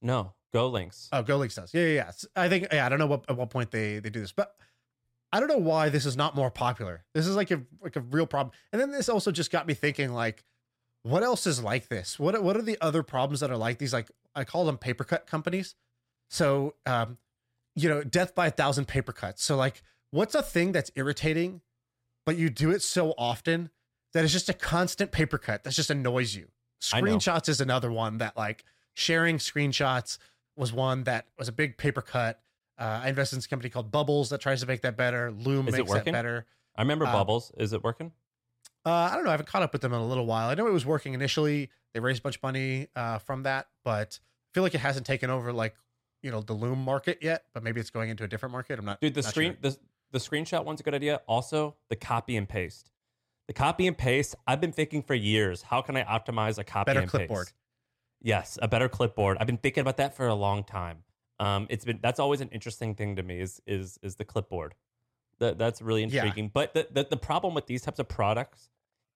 No, 0.00 0.34
Go 0.52 0.68
Links. 0.68 1.08
Oh, 1.12 1.22
GoLinks 1.22 1.56
does. 1.56 1.74
Yeah, 1.74 1.82
yeah, 1.82 1.94
yeah. 1.94 2.10
I 2.36 2.48
think 2.48 2.68
yeah, 2.72 2.86
I 2.86 2.88
don't 2.88 2.98
know 2.98 3.06
what 3.06 3.24
at 3.28 3.36
what 3.36 3.50
point 3.50 3.70
they 3.70 3.98
they 3.98 4.10
do 4.10 4.20
this, 4.20 4.32
but 4.32 4.54
I 5.32 5.40
don't 5.40 5.48
know 5.48 5.58
why 5.58 5.90
this 5.90 6.06
is 6.06 6.16
not 6.16 6.34
more 6.34 6.50
popular. 6.50 7.04
This 7.14 7.26
is 7.26 7.36
like 7.36 7.50
a 7.50 7.62
like 7.82 7.96
a 7.96 8.00
real 8.00 8.26
problem. 8.26 8.52
And 8.72 8.80
then 8.80 8.90
this 8.90 9.08
also 9.08 9.30
just 9.30 9.50
got 9.50 9.66
me 9.66 9.74
thinking 9.74 10.12
like 10.12 10.44
what 11.02 11.22
else 11.22 11.46
is 11.46 11.62
like 11.62 11.88
this? 11.88 12.18
What 12.18 12.42
what 12.42 12.56
are 12.56 12.62
the 12.62 12.78
other 12.80 13.02
problems 13.02 13.40
that 13.40 13.50
are 13.50 13.56
like 13.56 13.78
these 13.78 13.92
like 13.92 14.10
I 14.34 14.44
call 14.44 14.64
them 14.64 14.78
paper 14.78 15.04
cut 15.04 15.26
companies. 15.26 15.74
So 16.30 16.74
um 16.86 17.18
you 17.76 17.88
know, 17.88 18.02
death 18.02 18.34
by 18.34 18.48
a 18.48 18.50
thousand 18.50 18.88
paper 18.88 19.12
cuts. 19.12 19.44
So 19.44 19.56
like 19.56 19.82
what's 20.10 20.34
a 20.34 20.42
thing 20.42 20.72
that's 20.72 20.90
irritating 20.94 21.60
but 22.24 22.36
you 22.36 22.50
do 22.50 22.70
it 22.70 22.82
so 22.82 23.14
often 23.16 23.70
that 24.12 24.22
it's 24.22 24.32
just 24.32 24.50
a 24.50 24.54
constant 24.54 25.12
paper 25.12 25.38
cut 25.38 25.64
that 25.64 25.72
just 25.72 25.88
annoys 25.88 26.34
you. 26.34 26.48
Screenshots 26.80 27.48
is 27.48 27.60
another 27.60 27.90
one 27.90 28.18
that 28.18 28.36
like 28.36 28.64
sharing 28.94 29.38
screenshots 29.38 30.18
was 30.58 30.72
one 30.72 31.04
that 31.04 31.26
was 31.38 31.48
a 31.48 31.52
big 31.52 31.76
paper 31.78 32.02
cut. 32.02 32.40
Uh, 32.78 33.00
I 33.04 33.08
invested 33.08 33.36
in 33.36 33.42
a 33.44 33.48
company 33.48 33.70
called 33.70 33.90
Bubbles 33.90 34.30
that 34.30 34.40
tries 34.40 34.60
to 34.60 34.66
make 34.66 34.82
that 34.82 34.96
better. 34.96 35.30
Loom 35.32 35.68
Is 35.68 35.74
it 35.74 35.78
makes 35.78 35.90
that 35.90 35.98
working? 35.98 36.12
better. 36.12 36.46
I 36.76 36.82
remember 36.82 37.06
uh, 37.06 37.12
Bubbles. 37.12 37.52
Is 37.56 37.72
it 37.72 37.82
working? 37.82 38.12
Uh, 38.84 38.90
I 38.90 39.14
don't 39.14 39.24
know. 39.24 39.30
I 39.30 39.32
haven't 39.32 39.48
caught 39.48 39.62
up 39.62 39.72
with 39.72 39.82
them 39.82 39.92
in 39.92 40.00
a 40.00 40.06
little 40.06 40.26
while. 40.26 40.48
I 40.48 40.54
know 40.54 40.66
it 40.66 40.72
was 40.72 40.86
working 40.86 41.14
initially. 41.14 41.70
They 41.92 42.00
raised 42.00 42.20
a 42.20 42.22
bunch 42.22 42.36
of 42.36 42.42
money 42.42 42.88
uh, 42.94 43.18
from 43.18 43.42
that, 43.42 43.66
but 43.84 44.18
I 44.22 44.48
feel 44.54 44.62
like 44.62 44.74
it 44.74 44.80
hasn't 44.80 45.06
taken 45.06 45.30
over 45.30 45.52
like 45.52 45.74
you 46.22 46.30
know 46.30 46.40
the 46.40 46.52
Loom 46.52 46.84
market 46.84 47.18
yet. 47.20 47.44
But 47.52 47.62
maybe 47.62 47.80
it's 47.80 47.90
going 47.90 48.10
into 48.10 48.24
a 48.24 48.28
different 48.28 48.52
market. 48.52 48.78
I'm 48.78 48.84
not. 48.84 49.00
Dude, 49.00 49.14
the 49.14 49.22
not 49.22 49.30
screen 49.30 49.56
sure. 49.60 49.72
the 49.72 49.78
the 50.12 50.18
screenshot 50.18 50.64
one's 50.64 50.80
a 50.80 50.84
good 50.84 50.94
idea. 50.94 51.20
Also, 51.26 51.76
the 51.88 51.96
copy 51.96 52.36
and 52.36 52.48
paste. 52.48 52.90
The 53.46 53.54
copy 53.54 53.86
and 53.86 53.96
paste. 53.96 54.36
I've 54.46 54.60
been 54.60 54.72
thinking 54.72 55.02
for 55.02 55.14
years. 55.14 55.62
How 55.62 55.80
can 55.80 55.96
I 55.96 56.04
optimize 56.04 56.58
a 56.58 56.64
copy 56.64 56.90
Better 56.90 57.00
and 57.00 57.10
clipboard. 57.10 57.46
paste? 57.46 57.54
Yes, 58.20 58.58
a 58.60 58.68
better 58.68 58.88
clipboard. 58.88 59.38
I've 59.40 59.46
been 59.46 59.58
thinking 59.58 59.80
about 59.82 59.96
that 59.98 60.16
for 60.16 60.26
a 60.26 60.34
long 60.34 60.64
time. 60.64 61.04
Um, 61.38 61.66
it's 61.70 61.84
been 61.84 62.00
that's 62.02 62.18
always 62.18 62.40
an 62.40 62.48
interesting 62.48 62.94
thing 62.94 63.16
to 63.16 63.22
me. 63.22 63.40
Is 63.40 63.62
is 63.66 63.98
is 64.02 64.16
the 64.16 64.24
clipboard? 64.24 64.74
That 65.38 65.56
that's 65.58 65.80
really 65.80 66.02
Yeah. 66.02 66.24
intriguing. 66.24 66.50
But 66.52 66.74
the, 66.74 66.88
the 66.90 67.06
the 67.10 67.16
problem 67.16 67.54
with 67.54 67.66
these 67.66 67.82
types 67.82 67.98
of 68.00 68.08
products 68.08 68.70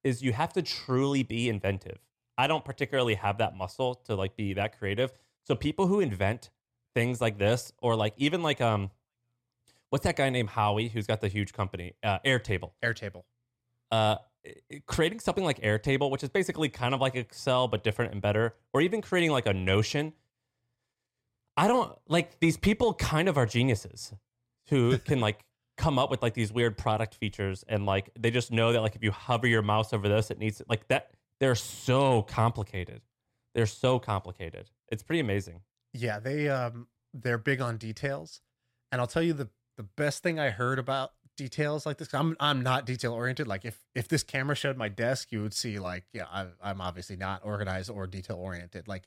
is 0.05 0.23
you 0.23 0.33
have 0.33 0.53
to 0.53 0.62
truly 0.62 1.23
be 1.23 1.49
inventive. 1.49 1.99
I 2.38 2.47
don't 2.47 2.65
particularly 2.65 3.15
have 3.17 3.38
that 3.38 3.57
muscle 3.57 3.95
to 4.07 4.15
like 4.15 4.37
be 4.37 4.55
that 4.55 4.79
creative. 4.79 5.12
So 5.45 5.55
people 5.57 5.88
who 5.88 5.99
invent 6.01 6.51
things 6.95 7.21
like 7.21 7.38
this, 7.38 7.73
or 7.83 7.97
like 7.97 8.15
even 8.17 8.43
like 8.43 8.61
um, 8.61 8.91
what's 9.91 10.05
that 10.05 10.17
guy 10.17 10.31
named 10.31 10.51
Howie 10.51 10.88
who's 10.88 11.07
got 11.09 11.21
the 11.21 11.29
huge 11.29 11.53
company 11.53 11.95
uh, 12.05 12.21
Airtable? 12.25 12.73
Airtable. 12.85 13.25
uh, 13.91 14.17
creating 14.87 15.21
something 15.21 15.45
like 15.45 15.61
Airtable, 15.61 16.11
which 16.11 16.23
is 16.23 16.29
basically 16.29 16.69
kind 16.69 16.95
of 16.95 17.01
like 17.01 17.15
Excel 17.15 17.69
but 17.69 17.85
different 17.85 18.13
and 18.13 18.23
better, 18.23 18.55
or 18.73 18.81
even 18.81 19.03
creating 19.03 19.31
like 19.31 19.47
a 19.47 19.53
Notion. 19.53 20.13
I 21.57 21.69
don't 21.69 21.97
like 22.09 22.41
these 22.41 22.57
people. 22.57 22.95
Kind 22.95 23.29
of 23.29 23.37
are 23.37 23.47
geniuses 23.47 24.13
who 24.69 24.99
can 25.05 25.21
like 25.21 25.45
come 25.77 25.99
up 25.99 26.11
with 26.11 26.23
like 26.23 26.35
these 26.35 26.53
weird 26.53 26.77
product 26.77 27.15
features 27.15 27.65
and 27.69 27.87
like 27.87 28.11
they 28.19 28.31
just 28.31 28.53
know 28.53 28.73
that 28.73 28.83
like 28.83 28.95
if 28.95 29.03
you 29.03 29.11
hover 29.11 29.47
your 29.47 29.63
mouse 29.63 29.93
over 29.93 30.09
this, 30.09 30.31
it 30.31 30.39
needs 30.39 30.63
like 30.69 30.87
that. 30.89 31.11
They're 31.41 31.55
so 31.55 32.23
complicated. 32.23 33.03
They're 33.55 33.67
so 33.67 33.99
complicated. 33.99 34.71
It's 34.91 35.03
pretty 35.03 35.21
amazing. 35.21 35.61
Yeah, 35.93 36.19
they 36.19 36.49
um 36.49 36.89
they're 37.13 37.39
big 37.39 37.61
on 37.61 37.77
details, 37.77 38.41
and 38.91 39.01
I'll 39.01 39.07
tell 39.07 39.23
you 39.23 39.33
the 39.33 39.49
the 39.77 39.83
best 39.83 40.23
thing 40.23 40.39
I 40.39 40.51
heard 40.51 40.79
about 40.79 41.13
details 41.37 41.87
like 41.87 41.99
this. 41.99 42.12
I'm 42.14 42.37
I'm 42.40 42.62
not 42.62 42.87
detail 42.87 43.12
oriented. 43.12 43.47
Like 43.47 43.64
if 43.64 43.79
if 43.95 44.09
this 44.09 44.23
camera 44.23 44.55
showed 44.57 44.77
my 44.77 44.88
desk, 44.88 45.33
you 45.33 45.42
would 45.42 45.55
see 45.55 45.79
like 45.79 46.05
yeah, 46.12 46.25
I, 46.33 46.47
I'm 46.62 46.81
obviously 46.81 47.16
not 47.16 47.42
organized 47.45 47.90
or 47.90 48.07
detail 48.07 48.37
oriented. 48.37 48.88
Like 48.88 49.05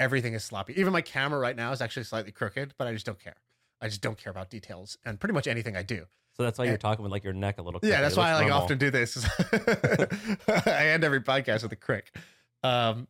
everything 0.00 0.34
is 0.34 0.44
sloppy. 0.44 0.78
Even 0.78 0.92
my 0.92 1.00
camera 1.02 1.38
right 1.38 1.56
now 1.56 1.72
is 1.72 1.80
actually 1.80 2.04
slightly 2.04 2.32
crooked, 2.32 2.74
but 2.78 2.86
I 2.86 2.92
just 2.92 3.06
don't 3.06 3.18
care. 3.18 3.36
I 3.80 3.88
just 3.88 4.00
don't 4.00 4.16
care 4.18 4.30
about 4.30 4.50
details 4.50 4.96
and 5.04 5.18
pretty 5.20 5.34
much 5.34 5.46
anything 5.46 5.76
I 5.76 5.82
do. 5.82 6.06
So 6.36 6.42
that's 6.42 6.58
why 6.58 6.66
you're 6.66 6.76
talking 6.76 7.02
with 7.02 7.12
like 7.12 7.24
your 7.24 7.32
neck 7.32 7.58
a 7.58 7.62
little. 7.62 7.80
Yeah, 7.82 8.00
that's 8.02 8.14
It 8.14 8.20
why 8.20 8.30
I 8.30 8.34
like 8.34 8.48
normal. 8.48 8.64
often 8.64 8.78
do 8.78 8.90
this. 8.90 9.16
I 10.48 10.88
end 10.88 11.04
every 11.04 11.20
podcast 11.20 11.62
with 11.62 11.72
a 11.72 11.76
crick. 11.76 12.14
Um, 12.62 13.08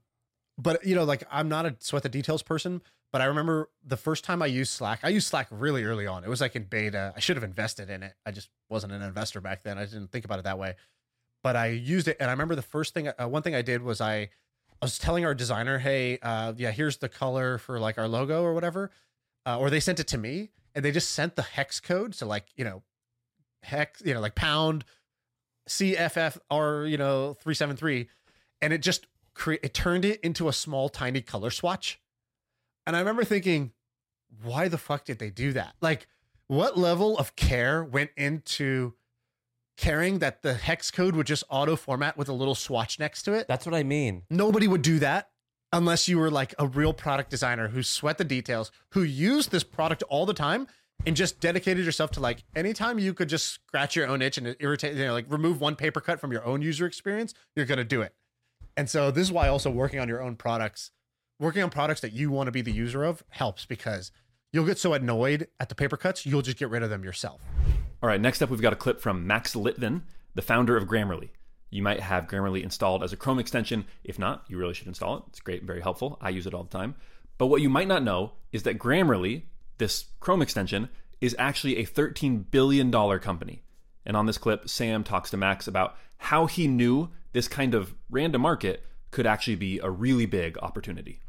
but 0.59 0.85
you 0.87 0.95
know, 0.95 1.05
like 1.05 1.25
I'm 1.31 1.49
not 1.49 1.67
a 1.67 1.77
sweat 1.81 2.03
the 2.03 2.09
details 2.09 2.43
person. 2.43 2.83
But 3.13 3.23
I 3.23 3.27
remember 3.27 3.71
the 3.85 3.97
first 3.97 4.25
time 4.25 4.43
I 4.43 4.47
used 4.47 4.73
Slack. 4.73 5.01
I 5.03 5.09
used 5.09 5.29
Slack 5.29 5.47
really 5.51 5.85
early 5.85 6.07
on. 6.07 6.25
It 6.25 6.29
was 6.29 6.41
like 6.41 6.57
in 6.57 6.65
beta. 6.65 7.15
I 7.17 7.21
should 7.21 7.37
have 7.37 7.45
invested 7.45 7.89
in 7.89 8.03
it. 8.03 8.15
I 8.27 8.33
just 8.33 8.51
wasn't 8.69 8.93
an 8.93 9.01
investor 9.01 9.41
back 9.41 9.63
then. 9.63 9.79
I 9.79 9.85
didn't 9.85 10.11
think 10.11 10.25
about 10.25 10.39
it 10.41 10.43
that 10.43 10.59
way. 10.59 10.75
But 11.43 11.55
I 11.57 11.69
used 11.69 12.09
it, 12.09 12.17
and 12.19 12.29
I 12.29 12.33
remember 12.33 12.57
the 12.57 12.63
first 12.63 12.95
thing. 12.95 13.09
Uh, 13.09 13.29
one 13.29 13.43
thing 13.43 13.55
I 13.55 13.63
did 13.63 13.81
was 13.83 14.01
I, 14.01 14.17
I 14.19 14.29
was 14.83 14.99
telling 14.99 15.25
our 15.25 15.35
designer, 15.35 15.79
"Hey, 15.79 16.19
uh, 16.21 16.53
yeah, 16.57 16.73
here's 16.73 16.97
the 16.97 17.09
color 17.09 17.59
for 17.59 17.79
like 17.79 17.97
our 17.97 18.09
logo 18.09 18.43
or 18.43 18.53
whatever." 18.53 18.91
Uh, 19.47 19.59
or 19.59 19.71
they 19.71 19.81
sent 19.81 20.01
it 20.01 20.09
to 20.09 20.19
me, 20.19 20.51
and 20.75 20.85
they 20.85 20.91
just 20.91 21.13
sent 21.13 21.37
the 21.37 21.43
hex 21.43 21.79
code. 21.79 22.15
So 22.15 22.27
like 22.27 22.47
you 22.57 22.65
know, 22.65 22.83
hex, 23.63 24.03
you 24.05 24.15
know, 24.15 24.21
like 24.21 24.35
pound 24.35 24.85
CFFR, 25.69 26.91
you 26.91 26.97
know, 26.97 27.35
373. 27.35 28.09
And 28.63 28.73
it 28.73 28.79
just 28.79 29.07
cre- 29.37 29.55
it 29.63 29.75
turned 29.75 30.05
it 30.05 30.21
into 30.21 30.49
a 30.49 30.53
small, 30.53 30.89
tiny 30.89 31.21
color 31.21 31.51
swatch. 31.51 32.01
And 32.87 32.97
I 32.97 32.99
remember 32.99 33.25
thinking, 33.25 33.73
why 34.43 34.69
the 34.69 34.79
fuck 34.79 35.05
did 35.05 35.19
they 35.19 35.31
do 35.31 35.53
that? 35.53 35.75
Like, 35.81 36.09
what 36.49 36.79
level 36.79 37.19
of 37.19 37.37
care 37.37 37.85
went 37.85 38.11
into 38.17 38.95
caring 39.77 40.21
that 40.21 40.43
the 40.43 40.55
hex 40.55 40.91
code 40.91 41.15
would 41.15 41.27
just 41.27 41.45
auto 41.51 41.77
format 41.77 42.17
with 42.17 42.29
a 42.29 42.33
little 42.33 42.55
swatch 42.55 42.99
next 42.99 43.23
to 43.25 43.35
it? 43.35 43.47
That's 43.47 43.67
what 43.67 43.75
I 43.75 43.83
mean. 43.83 44.23
Nobody 44.31 44.67
would 44.67 44.83
do 44.83 44.99
that 45.01 45.31
unless 45.73 46.09
you 46.09 46.19
were 46.19 46.31
like 46.31 46.55
a 46.59 46.67
real 46.67 46.93
product 46.93 47.31
designer 47.31 47.69
who 47.69 47.83
sweat 47.83 48.19
the 48.19 48.25
details, 48.25 48.71
who 48.91 49.03
used 49.03 49.51
this 49.51 49.65
product 49.65 50.03
all 50.05 50.25
the 50.25 50.35
time 50.35 50.67
and 51.05 51.15
just 51.15 51.41
dedicated 51.41 51.85
yourself 51.85 52.11
to 52.13 52.21
like 52.21 52.45
anytime 52.55 52.99
you 52.99 53.13
could 53.13 53.29
just 53.29 53.47
scratch 53.47 53.97
your 53.97 54.07
own 54.07 54.23
itch 54.23 54.39
and 54.39 54.57
irritate, 54.61 54.95
you 54.97 55.05
know, 55.05 55.13
like 55.13 55.27
remove 55.29 55.61
one 55.61 55.77
paper 55.77 56.01
cut 56.01 56.21
from 56.21 56.33
your 56.33 56.45
own 56.45 56.63
user 56.63 56.87
experience, 56.87 57.35
you're 57.55 57.67
going 57.67 57.79
to 57.79 57.85
do 57.85 58.01
it. 58.01 58.15
And 58.77 58.91
so 58.91 59.11
this 59.11 59.23
is 59.23 59.33
why 59.33 59.49
also 59.49 59.71
working 59.71 60.01
on 60.01 60.09
your 60.09 60.23
own 60.23 60.37
products, 60.37 60.91
working 61.39 61.63
on 61.63 61.71
products 61.71 62.01
that 62.03 62.13
you 62.13 62.31
want 62.31 62.49
to 62.49 62.53
be 62.53 62.63
the 62.63 62.73
user 62.73 63.05
of 63.05 63.23
helps 63.31 63.65
because 63.65 64.13
you'll 64.53 64.67
get 64.67 64.79
so 64.79 64.93
annoyed 64.93 65.49
at 65.59 65.69
the 65.69 65.75
paper 65.75 65.97
cuts, 65.97 66.27
you'll 66.27 66.43
just 66.43 66.59
get 66.59 66.71
rid 66.71 66.83
of 66.83 66.91
them 66.91 67.05
yourself. 67.05 67.41
All 68.03 68.09
right, 68.09 68.21
next 68.21 68.43
up, 68.43 68.51
we've 68.51 68.61
got 68.61 68.73
a 68.73 68.77
clip 68.77 69.01
from 69.01 69.27
Max 69.27 69.55
Lytvyn, 69.55 70.03
the 70.35 70.43
founder 70.43 70.77
of 70.77 70.85
Grammarly. 70.85 71.31
You 71.71 71.83
might 71.83 72.01
have 72.01 72.27
Grammarly 72.27 72.63
installed 72.63 73.03
as 73.03 73.13
a 73.13 73.17
Chrome 73.17 73.39
extension. 73.39 73.87
If 74.05 74.19
not, 74.19 74.45
you 74.49 74.57
really 74.57 74.75
should 74.75 74.87
install 74.87 75.17
it. 75.17 75.23
It's 75.29 75.41
great, 75.41 75.65
very 75.65 75.81
helpful. 75.81 76.19
I 76.21 76.31
use 76.31 76.47
it 76.47 76.55
all 76.55 76.63
the 76.63 76.79
time. 76.79 76.95
But 77.39 77.47
what 77.47 77.61
you 77.61 77.69
might 77.69 77.89
not 77.89 78.03
know 78.03 78.33
is 78.53 78.63
that 78.63 78.79
Grammarly, 78.79 79.43
this 79.79 80.07
Chrome 80.21 80.43
extension, 80.43 80.89
is 81.21 81.35
actually 81.39 81.79
a 81.79 81.87
$13 81.87 82.45
billion 82.51 82.91
company. 83.19 83.63
And 84.05 84.17
on 84.17 84.27
this 84.27 84.39
clip, 84.39 84.69
Sam 84.69 85.03
talks 85.03 85.31
to 85.31 85.37
Max 85.37 85.67
about 85.67 85.97
how 86.19 86.47
he 86.47 86.67
knew 86.67 87.11
this 87.33 87.49
kind 87.49 87.75
of 87.75 87.95
random 88.11 88.43
market 88.43 88.85
could 89.11 89.27
actually 89.27 89.57
be 89.57 89.79
a 89.79 89.91
really 89.91 90.27
big 90.27 90.59
opportunity. 90.59 91.21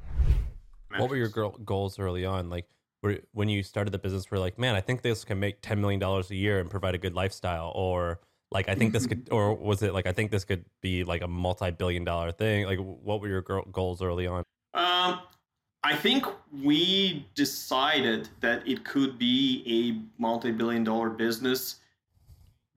What 0.98 1.10
were 1.10 1.16
your 1.18 1.30
goals 1.30 2.00
early 2.00 2.26
on? 2.26 2.50
Like, 2.50 2.66
were, 3.04 3.20
when 3.32 3.50
you 3.50 3.62
started 3.62 3.92
the 3.92 4.00
business, 4.00 4.32
were 4.32 4.40
like, 4.40 4.58
man, 4.58 4.74
I 4.74 4.82
think 4.82 5.04
this 5.04 5.24
can 5.24 5.40
make 5.40 5.62
ten 5.62 5.80
million 5.80 6.00
dollars 6.00 6.32
a 6.32 6.36
year 6.36 6.60
and 6.60 6.70
provide 6.70 6.96
a 6.96 6.98
good 6.98 7.14
lifestyle, 7.14 7.72
or 7.76 8.20
Like 8.50 8.70
I 8.70 8.76
think 8.76 8.94
this 8.94 9.06
could, 9.06 9.28
or 9.30 9.54
was 9.54 9.84
it 9.84 9.94
like 9.94 10.08
I 10.08 10.14
think 10.14 10.32
this 10.32 10.46
could 10.46 10.64
be 10.82 11.04
like 11.04 11.22
a 11.22 11.28
multi-billion-dollar 11.28 12.32
thing? 12.34 12.66
Like, 12.66 12.80
what 12.80 13.20
were 13.20 13.28
your 13.28 13.42
goals 13.42 14.02
early 14.02 14.26
on? 14.26 14.44
Um, 14.74 15.20
I 15.84 15.96
think 15.96 16.26
we 16.64 17.28
decided 17.36 18.30
that 18.40 18.66
it 18.68 18.86
could 18.86 19.20
be 19.20 19.64
a 19.68 20.22
multi-billion 20.22 20.84
dollar 20.86 21.10
business 21.10 21.78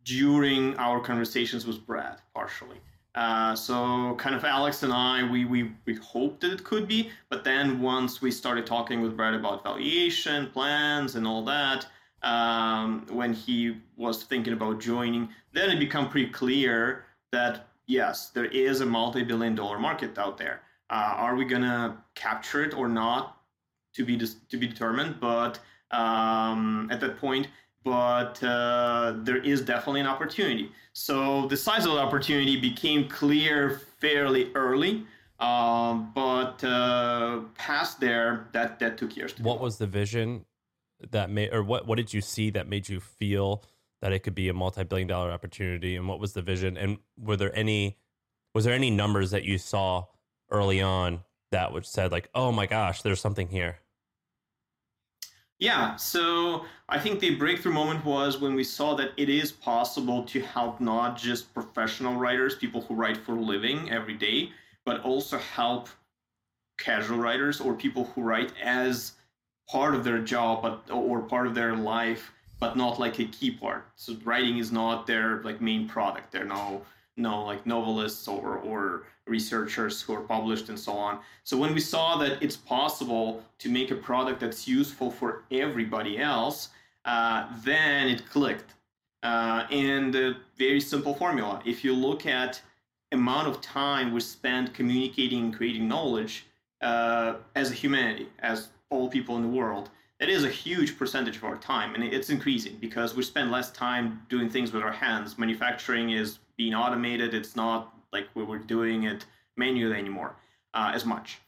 during 0.05 0.77
our 0.77 1.01
conversations 1.01 1.67
with 1.67 1.85
Brad, 1.87 2.21
partially. 2.35 2.79
Uh, 3.15 3.57
so 3.57 4.15
kind 4.19 4.37
of 4.37 4.45
Alex 4.45 4.85
and 4.85 4.93
I, 4.93 5.29
we, 5.29 5.45
we 5.45 5.73
we 5.85 5.95
hoped 5.97 6.43
that 6.43 6.53
it 6.53 6.63
could 6.63 6.87
be, 6.87 7.11
but 7.29 7.43
then 7.43 7.81
once 7.81 8.23
we 8.23 8.31
started 8.31 8.67
talking 8.67 9.01
with 9.01 9.17
Brad 9.17 9.35
about 9.35 9.65
valuation 9.65 10.49
plans 10.51 11.17
and 11.17 11.27
all 11.27 11.45
that, 11.45 11.87
um, 12.23 13.07
when 13.11 13.33
he 13.33 13.77
was 13.97 14.23
thinking 14.23 14.53
about 14.53 14.81
joining, 14.81 15.29
then 15.53 15.71
it 15.71 15.81
became 15.81 16.09
pretty 16.09 16.31
clear 16.31 17.05
that 17.33 17.67
yes, 17.87 18.31
there 18.31 18.45
is 18.47 18.81
a 18.81 18.87
multi-billion 18.87 19.57
dollar 19.57 19.79
market 19.79 20.17
out 20.17 20.39
there. 20.39 20.63
Uh, 20.89 21.15
are 21.17 21.35
we 21.35 21.45
gonna 21.45 22.03
capture 22.15 22.63
it 22.63 22.75
or 22.75 22.89
not? 22.89 23.37
To 23.95 24.05
be 24.05 24.17
dis- 24.17 24.37
to 24.51 24.57
be 24.57 24.69
determined. 24.69 25.19
But 25.19 25.59
um, 25.91 26.89
at 26.93 27.01
that 27.01 27.19
point, 27.19 27.49
but 27.85 28.43
uh, 28.43 29.15
there 29.19 29.39
is 29.39 29.63
definitely 29.63 30.01
an 30.01 30.07
opportunity. 30.07 30.71
So 30.93 31.47
the 31.47 31.57
size 31.57 31.87
of 31.87 31.93
the 31.93 31.99
opportunity 31.99 32.61
became 32.61 33.09
clear 33.09 33.81
fairly 34.01 34.53
early. 34.55 35.05
Um, 35.39 36.13
but 36.15 36.63
uh, 36.63 37.41
past 37.55 37.99
there, 37.99 38.49
that 38.53 38.79
that 38.81 38.99
took 38.99 39.17
years. 39.17 39.33
To 39.35 39.43
what 39.43 39.55
develop. 39.55 39.63
was 39.63 39.79
the 39.79 39.87
vision 39.87 40.45
that 41.11 41.31
made, 41.31 41.55
or 41.55 41.63
what 41.63 41.87
what 41.87 41.97
did 41.97 42.13
you 42.13 42.21
see 42.21 42.51
that 42.51 42.69
made 42.69 42.89
you 42.89 43.01
feel 43.01 43.65
that 44.03 44.13
it 44.13 44.19
could 44.19 44.35
be 44.35 44.51
a 44.51 44.55
multi-billion 44.55 45.09
dollar 45.09 45.31
opportunity? 45.31 45.97
And 45.97 46.07
what 46.07 46.21
was 46.21 46.35
the 46.35 46.43
vision? 46.43 46.77
And 46.77 46.99
were 47.19 47.37
there 47.37 47.57
any 47.57 47.97
was 48.55 48.65
there 48.65 48.75
any 48.75 48.91
numbers 48.91 49.31
that 49.31 49.45
you 49.45 49.57
saw 49.57 50.05
early 50.51 50.83
on 50.83 51.21
that 51.53 51.73
which 51.73 51.89
said 51.89 52.13
like, 52.13 52.29
oh 52.35 52.53
my 52.53 52.67
gosh, 52.67 53.01
there's 53.01 53.21
something 53.21 53.49
here? 53.49 53.79
Yeah, 55.61 55.97
so 55.97 56.65
I 56.89 56.99
think 56.99 57.21
the 57.21 57.37
breakthrough 57.37 57.75
moment 57.75 58.03
was 58.03 58.41
when 58.41 58.55
we 58.55 58.65
saw 58.65 58.95
that 58.95 59.13
it 59.19 59.29
is 59.29 59.53
possible 59.53 60.25
to 60.25 60.41
help 60.41 60.81
not 60.81 61.19
just 61.19 61.53
professional 61.53 62.17
writers, 62.17 62.57
people 62.57 62.81
who 62.81 62.95
write 62.95 63.19
for 63.19 63.37
a 63.37 63.41
living 63.41 63.91
every 63.91 64.15
day, 64.15 64.51
but 64.87 65.03
also 65.03 65.37
help 65.37 65.91
casual 66.79 67.19
writers 67.19 67.61
or 67.61 67.75
people 67.75 68.05
who 68.05 68.23
write 68.23 68.53
as 68.63 69.13
part 69.69 69.95
of 69.95 70.03
their 70.03 70.19
job 70.19 70.63
but 70.63 70.91
or 70.91 71.21
part 71.21 71.47
of 71.47 71.55
their 71.55 71.77
life 71.77 72.33
but 72.59 72.77
not 72.77 72.99
like 72.99 73.19
a 73.19 73.25
key 73.27 73.51
part. 73.51 73.87
So 73.97 74.17
writing 74.25 74.59
is 74.59 74.73
not 74.73 75.07
their 75.07 75.43
like 75.43 75.61
main 75.61 75.89
product. 75.89 76.33
They're 76.33 76.45
no 76.45 76.83
no 77.17 77.45
like 77.45 77.67
novelists 77.67 78.27
or 78.27 78.57
or 78.59 79.05
researchers 79.31 80.03
who 80.03 80.13
are 80.15 80.21
published 80.21 80.69
and 80.69 80.79
so 80.79 80.93
on. 80.93 81.21
So 81.45 81.57
when 81.57 81.73
we 81.73 81.81
saw 81.81 82.17
that 82.19 82.43
it's 82.43 82.57
possible 82.57 83.43
to 83.59 83.71
make 83.71 83.91
a 83.91 83.95
product 83.95 84.41
that's 84.41 84.69
useful 84.69 85.11
for 85.11 85.45
everybody 85.51 86.19
else, 86.19 86.69
uh, 87.05 87.47
then 87.65 88.09
it 88.09 88.29
clicked. 88.29 88.75
Uh, 89.23 89.67
and 89.71 90.15
a 90.15 90.37
very 90.57 90.81
simple 90.81 91.15
formula. 91.15 91.63
If 91.65 91.85
you 91.85 91.95
look 91.95 92.27
at 92.27 92.61
amount 93.13 93.49
of 93.49 93.61
time 93.61 94.13
we 94.13 94.21
spend 94.21 94.73
communicating 94.73 95.41
and 95.45 95.57
creating 95.57 95.89
knowledge 95.89 96.47
uh, 96.81 97.35
as 97.55 97.71
a 97.71 97.75
humanity, 97.75 98.29
as 98.39 98.69
all 98.89 99.09
people 99.09 99.37
in 99.37 99.43
the 99.43 99.49
world, 99.49 99.91
that 100.21 100.29
is 100.29 100.45
a 100.45 100.49
huge 100.49 100.99
percentage 100.99 101.37
of 101.37 101.45
our 101.45 101.57
time, 101.57 101.95
and 101.95 102.05
it's 102.05 102.29
increasing 102.29 102.77
because 102.79 103.15
we 103.15 103.23
spend 103.23 103.51
less 103.51 103.71
time 103.71 104.23
doing 104.29 104.51
things 104.51 104.71
with 104.73 104.83
our 104.83 104.93
hands. 104.93 105.39
Manufacturing 105.39 106.11
is 106.11 106.39
being 106.57 106.75
automated; 106.75 107.33
it's 107.35 107.57
not 107.57 107.95
like 108.13 108.29
we 108.35 108.45
were 108.45 108.59
doing 108.59 109.05
it 109.05 109.25
manually 109.57 109.97
anymore 109.97 110.35
uh, 110.75 110.93
as 110.95 111.05
much. 111.05 111.39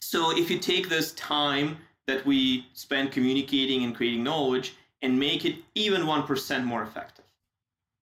So 0.00 0.36
if 0.36 0.50
you 0.50 0.58
take 0.58 0.88
this 0.88 1.12
time 1.12 1.76
that 2.06 2.24
we 2.24 2.66
spend 2.72 3.12
communicating 3.12 3.84
and 3.84 3.94
creating 3.94 4.24
knowledge 4.24 4.74
and 5.02 5.18
make 5.18 5.44
it 5.44 5.56
even 5.74 6.02
1% 6.02 6.64
more 6.64 6.82
effective, 6.82 7.24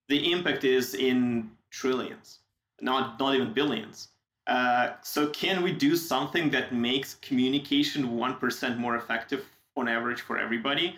the 0.08 0.32
impact 0.32 0.64
is 0.64 0.94
in 0.94 1.50
trillions, 1.70 2.38
not, 2.80 3.18
not 3.20 3.34
even 3.34 3.52
billions. 3.52 4.08
Uh, 4.46 4.92
so 5.02 5.28
can 5.28 5.62
we 5.62 5.72
do 5.72 5.94
something 5.94 6.48
that 6.50 6.72
makes 6.72 7.16
communication 7.16 8.08
1% 8.08 8.78
more 8.78 8.96
effective 8.96 9.44
on 9.76 9.88
average 9.88 10.22
for 10.22 10.38
everybody? 10.38 10.96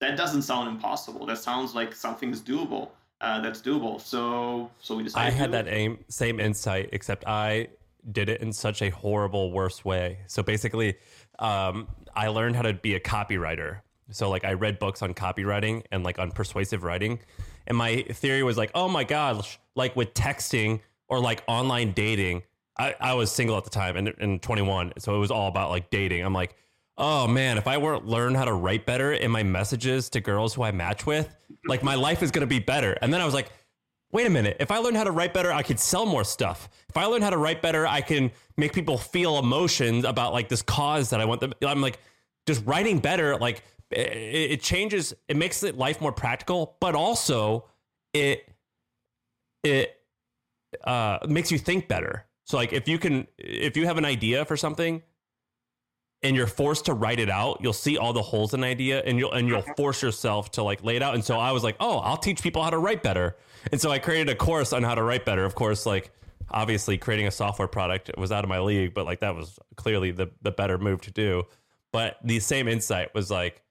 That 0.00 0.16
doesn't 0.16 0.42
sound 0.42 0.68
impossible. 0.68 1.26
That 1.26 1.38
sounds 1.38 1.74
like 1.74 1.94
something 1.94 2.30
is 2.30 2.40
doable 2.40 2.90
uh, 3.20 3.40
that's 3.40 3.60
doable. 3.60 4.00
So 4.00 4.70
so 4.78 4.96
we 4.96 5.04
decided. 5.04 5.26
I 5.26 5.30
had 5.30 5.52
that 5.52 5.68
aim, 5.68 5.98
same 6.08 6.40
insight, 6.40 6.90
except 6.92 7.26
I 7.26 7.68
did 8.12 8.28
it 8.28 8.40
in 8.40 8.52
such 8.52 8.82
a 8.82 8.90
horrible, 8.90 9.50
worse 9.52 9.84
way. 9.84 10.18
So 10.26 10.42
basically, 10.42 10.96
um, 11.38 11.88
I 12.14 12.28
learned 12.28 12.56
how 12.56 12.62
to 12.62 12.74
be 12.74 12.94
a 12.94 13.00
copywriter. 13.00 13.80
So 14.10 14.30
like 14.30 14.44
I 14.44 14.52
read 14.52 14.78
books 14.78 15.02
on 15.02 15.14
copywriting 15.14 15.82
and 15.90 16.04
like 16.04 16.18
on 16.18 16.30
persuasive 16.30 16.84
writing, 16.84 17.18
and 17.66 17.76
my 17.76 18.02
theory 18.02 18.42
was 18.42 18.56
like, 18.56 18.70
oh 18.74 18.88
my 18.88 19.04
gosh, 19.04 19.58
like 19.74 19.96
with 19.96 20.14
texting 20.14 20.80
or 21.08 21.20
like 21.20 21.42
online 21.46 21.92
dating. 21.92 22.42
I, 22.78 22.94
I 23.00 23.14
was 23.14 23.32
single 23.32 23.56
at 23.56 23.64
the 23.64 23.70
time 23.70 23.96
and, 23.96 24.12
and 24.18 24.42
21, 24.42 24.92
so 24.98 25.14
it 25.14 25.18
was 25.18 25.30
all 25.30 25.48
about 25.48 25.70
like 25.70 25.88
dating. 25.88 26.22
I'm 26.22 26.34
like, 26.34 26.54
oh 26.98 27.26
man, 27.26 27.58
if 27.58 27.66
I 27.66 27.78
were 27.78 27.98
to 27.98 28.06
learn 28.06 28.34
how 28.34 28.44
to 28.44 28.52
write 28.52 28.86
better 28.86 29.12
in 29.12 29.30
my 29.30 29.42
messages 29.42 30.08
to 30.10 30.20
girls 30.20 30.54
who 30.54 30.62
I 30.62 30.72
match 30.72 31.06
with, 31.06 31.36
like 31.66 31.82
my 31.82 31.94
life 31.94 32.22
is 32.22 32.30
to 32.30 32.46
be 32.46 32.58
better. 32.58 32.96
And 33.02 33.12
then 33.12 33.20
I 33.20 33.24
was 33.24 33.34
like, 33.34 33.50
wait 34.12 34.26
a 34.26 34.30
minute, 34.30 34.56
if 34.60 34.70
I 34.70 34.78
learn 34.78 34.94
how 34.94 35.04
to 35.04 35.10
write 35.10 35.34
better, 35.34 35.52
I 35.52 35.62
could 35.62 35.78
sell 35.78 36.06
more 36.06 36.24
stuff. 36.24 36.68
If 36.88 36.96
I 36.96 37.04
learn 37.04 37.22
how 37.22 37.30
to 37.30 37.36
write 37.36 37.60
better, 37.60 37.86
I 37.86 38.00
can 38.00 38.30
make 38.56 38.72
people 38.72 38.96
feel 38.96 39.38
emotions 39.38 40.04
about 40.04 40.32
like 40.32 40.48
this 40.48 40.62
cause 40.62 41.10
that 41.10 41.20
I 41.20 41.24
want 41.24 41.40
them. 41.40 41.52
I'm 41.66 41.82
like, 41.82 41.98
just 42.46 42.64
writing 42.64 42.98
better, 42.98 43.36
like 43.36 43.62
it, 43.90 44.52
it 44.52 44.62
changes, 44.62 45.12
it 45.28 45.36
makes 45.36 45.62
it 45.62 45.76
life 45.76 46.00
more 46.00 46.12
practical, 46.12 46.76
but 46.80 46.94
also 46.94 47.66
it, 48.14 48.48
it, 49.62 49.92
uh, 50.84 51.18
makes 51.28 51.50
you 51.50 51.58
think 51.58 51.88
better. 51.88 52.24
So 52.44 52.56
like 52.56 52.72
if 52.72 52.88
you 52.88 52.98
can, 52.98 53.26
if 53.36 53.76
you 53.76 53.86
have 53.86 53.98
an 53.98 54.04
idea 54.04 54.44
for 54.44 54.56
something 54.56 55.02
and 56.26 56.34
you're 56.34 56.48
forced 56.48 56.86
to 56.86 56.92
write 56.92 57.20
it 57.20 57.30
out, 57.30 57.58
you'll 57.62 57.72
see 57.72 57.96
all 57.96 58.12
the 58.12 58.22
holes 58.22 58.52
in 58.52 58.64
idea 58.64 59.00
and 59.04 59.16
you'll 59.16 59.30
and 59.30 59.46
you'll 59.46 59.62
mm-hmm. 59.62 59.72
force 59.76 60.02
yourself 60.02 60.50
to 60.50 60.62
like 60.62 60.82
lay 60.82 60.96
it 60.96 61.02
out. 61.02 61.14
And 61.14 61.24
so 61.24 61.38
I 61.38 61.52
was 61.52 61.62
like, 61.62 61.76
oh, 61.78 61.98
I'll 61.98 62.16
teach 62.16 62.42
people 62.42 62.64
how 62.64 62.70
to 62.70 62.78
write 62.78 63.04
better. 63.04 63.36
And 63.70 63.80
so 63.80 63.92
I 63.92 64.00
created 64.00 64.28
a 64.28 64.34
course 64.34 64.72
on 64.72 64.82
how 64.82 64.96
to 64.96 65.04
write 65.04 65.24
better. 65.24 65.44
Of 65.44 65.54
course, 65.54 65.86
like 65.86 66.10
obviously 66.50 66.98
creating 66.98 67.28
a 67.28 67.30
software 67.30 67.68
product 67.68 68.10
was 68.18 68.32
out 68.32 68.42
of 68.42 68.48
my 68.48 68.58
league, 68.58 68.92
but 68.92 69.04
like 69.04 69.20
that 69.20 69.36
was 69.36 69.58
clearly 69.76 70.10
the 70.10 70.30
the 70.42 70.50
better 70.50 70.78
move 70.78 71.00
to 71.02 71.12
do. 71.12 71.44
But 71.92 72.18
the 72.24 72.40
same 72.40 72.66
insight 72.66 73.14
was 73.14 73.30
like 73.30 73.62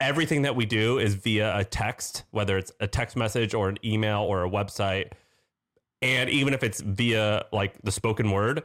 everything 0.00 0.42
that 0.42 0.54
we 0.54 0.66
do 0.66 0.98
is 0.98 1.14
via 1.14 1.58
a 1.58 1.64
text, 1.64 2.22
whether 2.30 2.56
it's 2.56 2.70
a 2.78 2.86
text 2.86 3.16
message 3.16 3.54
or 3.54 3.68
an 3.68 3.78
email 3.84 4.20
or 4.20 4.44
a 4.44 4.50
website. 4.50 5.10
And 6.00 6.30
even 6.30 6.54
if 6.54 6.62
it's 6.62 6.80
via 6.80 7.44
like 7.52 7.74
the 7.82 7.90
spoken 7.90 8.30
word, 8.30 8.62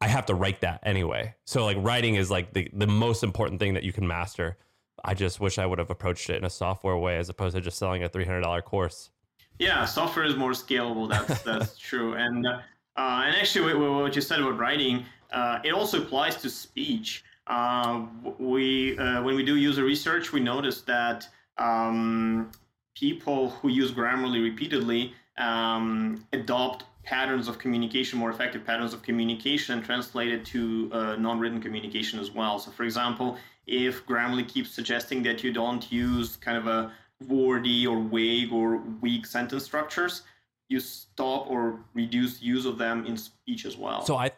I 0.00 0.08
have 0.08 0.26
to 0.26 0.34
write 0.34 0.60
that 0.60 0.80
anyway. 0.82 1.34
So 1.44 1.64
like 1.64 1.76
writing 1.80 2.16
is 2.16 2.30
like 2.30 2.52
the, 2.52 2.68
the 2.72 2.86
most 2.86 3.22
important 3.22 3.60
thing 3.60 3.74
that 3.74 3.84
you 3.84 3.92
can 3.92 4.06
master. 4.06 4.58
I 5.04 5.14
just 5.14 5.40
wish 5.40 5.58
I 5.58 5.66
would 5.66 5.78
have 5.78 5.90
approached 5.90 6.30
it 6.30 6.36
in 6.36 6.44
a 6.44 6.50
software 6.50 6.96
way 6.96 7.16
as 7.18 7.28
opposed 7.28 7.56
to 7.56 7.60
just 7.60 7.78
selling 7.78 8.04
a 8.04 8.08
three 8.08 8.24
hundred 8.24 8.42
dollar 8.42 8.62
course. 8.62 9.10
Yeah, 9.58 9.84
software 9.84 10.24
is 10.24 10.36
more 10.36 10.52
scalable. 10.52 11.08
That's 11.08 11.42
that's 11.50 11.78
true. 11.78 12.14
And 12.14 12.46
uh, 12.46 12.60
and 12.96 13.36
actually, 13.36 13.74
what 13.74 14.14
you 14.14 14.22
said 14.22 14.40
about 14.40 14.58
writing, 14.58 15.04
uh, 15.32 15.58
it 15.64 15.72
also 15.72 16.02
applies 16.02 16.36
to 16.36 16.50
speech. 16.50 17.24
Uh, 17.46 18.06
we 18.38 18.96
uh, 18.98 19.22
when 19.22 19.36
we 19.36 19.44
do 19.44 19.56
user 19.56 19.84
research, 19.84 20.32
we 20.32 20.40
notice 20.40 20.82
that 20.82 21.28
um, 21.58 22.50
people 22.94 23.50
who 23.50 23.68
use 23.68 23.92
Grammarly 23.92 24.42
repeatedly 24.42 25.12
um, 25.38 26.24
adopt 26.32 26.84
patterns 27.04 27.48
of 27.48 27.58
communication, 27.58 28.18
more 28.18 28.30
effective 28.30 28.64
patterns 28.64 28.94
of 28.94 29.02
communication 29.02 29.82
translated 29.82 30.44
to 30.46 30.90
uh, 30.92 31.16
non-written 31.16 31.60
communication 31.60 32.18
as 32.18 32.30
well. 32.30 32.58
So, 32.58 32.70
for 32.70 32.84
example, 32.84 33.38
if 33.66 34.04
Grammarly 34.06 34.46
keeps 34.46 34.70
suggesting 34.70 35.22
that 35.24 35.42
you 35.42 35.52
don't 35.52 35.90
use 35.90 36.36
kind 36.36 36.58
of 36.58 36.66
a 36.66 36.92
wordy 37.28 37.86
or 37.86 38.02
vague 38.02 38.52
or 38.52 38.78
weak 39.00 39.26
sentence 39.26 39.64
structures, 39.64 40.22
you 40.68 40.80
stop 40.80 41.50
or 41.50 41.80
reduce 41.94 42.42
use 42.42 42.66
of 42.66 42.78
them 42.78 43.06
in 43.06 43.16
speech 43.16 43.64
as 43.64 43.76
well. 43.76 44.04
So 44.04 44.16
I 44.16 44.30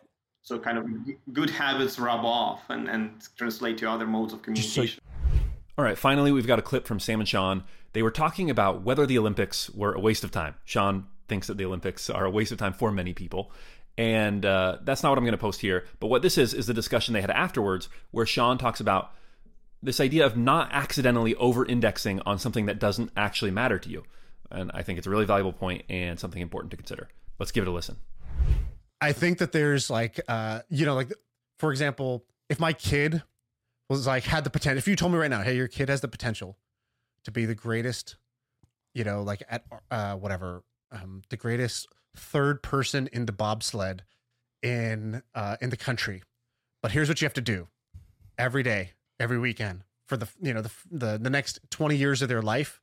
so 0.42 0.60
kind 0.60 0.78
of 0.78 0.86
good 1.32 1.50
habits 1.50 1.98
rub 1.98 2.24
off 2.24 2.70
and, 2.70 2.88
and 2.88 3.10
translate 3.36 3.78
to 3.78 3.90
other 3.90 4.06
modes 4.06 4.32
of 4.32 4.42
communication. 4.42 5.00
So, 5.00 5.40
all 5.76 5.84
right, 5.84 5.98
finally, 5.98 6.30
we've 6.30 6.46
got 6.46 6.60
a 6.60 6.62
clip 6.62 6.86
from 6.86 7.00
Sam 7.00 7.18
and 7.18 7.28
Shaan. 7.28 7.64
They 7.94 8.02
were 8.02 8.12
talking 8.12 8.48
about 8.48 8.82
whether 8.82 9.06
the 9.06 9.18
Olympics 9.18 9.68
were 9.70 9.92
a 9.92 10.00
waste 10.00 10.22
of 10.22 10.30
time. 10.30 10.54
Shaan 10.64 11.04
thinks 11.28 11.46
that 11.46 11.56
the 11.56 11.64
Olympics 11.64 12.10
are 12.10 12.24
a 12.24 12.30
waste 12.30 12.52
of 12.52 12.58
time 12.58 12.72
for 12.72 12.90
many 12.90 13.12
people. 13.12 13.52
And 13.98 14.44
uh, 14.44 14.78
that's 14.82 15.02
not 15.02 15.10
what 15.10 15.18
I'm 15.18 15.24
going 15.24 15.32
to 15.32 15.38
post 15.38 15.60
here. 15.60 15.84
But 16.00 16.08
what 16.08 16.22
this 16.22 16.36
is, 16.36 16.52
is 16.52 16.66
the 16.66 16.74
discussion 16.74 17.14
they 17.14 17.20
had 17.20 17.30
afterwards, 17.30 17.88
where 18.10 18.26
Shaan 18.26 18.58
talks 18.58 18.80
about 18.80 19.12
this 19.82 20.00
idea 20.00 20.26
of 20.26 20.36
not 20.36 20.68
accidentally 20.72 21.34
over 21.36 21.64
indexing 21.64 22.20
on 22.26 22.38
something 22.38 22.66
that 22.66 22.78
doesn't 22.78 23.10
actually 23.16 23.50
matter 23.50 23.78
to 23.78 23.88
you. 23.88 24.04
And 24.50 24.70
I 24.74 24.82
think 24.82 24.98
it's 24.98 25.06
a 25.06 25.10
really 25.10 25.24
valuable 25.24 25.52
point 25.52 25.84
and 25.88 26.18
something 26.18 26.42
important 26.42 26.70
to 26.72 26.76
consider. 26.76 27.08
Let's 27.38 27.52
give 27.52 27.62
it 27.62 27.68
a 27.68 27.72
listen. 27.72 27.96
I 29.00 29.12
think 29.12 29.38
that 29.38 29.52
there's 29.52 29.90
like, 29.90 30.20
uh, 30.28 30.60
you 30.68 30.86
know, 30.86 30.94
like 30.94 31.12
for 31.58 31.70
example, 31.70 32.24
if 32.48 32.60
my 32.60 32.72
kid 32.72 33.22
was 33.88 34.06
like 34.06 34.24
had 34.24 34.44
the 34.44 34.50
potential, 34.50 34.78
if 34.78 34.88
you 34.88 34.96
told 34.96 35.12
me 35.12 35.18
right 35.18 35.30
now, 35.30 35.42
hey, 35.42 35.56
your 35.56 35.68
kid 35.68 35.88
has 35.88 36.00
the 36.00 36.08
potential 36.08 36.56
to 37.24 37.30
be 37.30 37.44
the 37.44 37.54
greatest, 37.54 38.16
you 38.94 39.04
know, 39.04 39.22
like 39.22 39.42
at 39.48 39.64
uh, 39.90 40.14
whatever, 40.14 40.62
um, 41.02 41.22
the 41.30 41.36
greatest 41.36 41.86
third 42.16 42.62
person 42.62 43.08
in 43.12 43.26
the 43.26 43.32
bobsled 43.32 44.02
in 44.62 45.22
uh, 45.34 45.56
in 45.60 45.70
the 45.70 45.76
country, 45.76 46.22
but 46.82 46.92
here's 46.92 47.08
what 47.08 47.20
you 47.20 47.26
have 47.26 47.34
to 47.34 47.40
do 47.40 47.68
every 48.38 48.62
day, 48.62 48.92
every 49.20 49.38
weekend 49.38 49.82
for 50.06 50.16
the 50.16 50.28
you 50.40 50.54
know 50.54 50.62
the 50.62 50.70
the, 50.90 51.18
the 51.18 51.30
next 51.30 51.58
20 51.70 51.96
years 51.96 52.22
of 52.22 52.28
their 52.28 52.42
life 52.42 52.80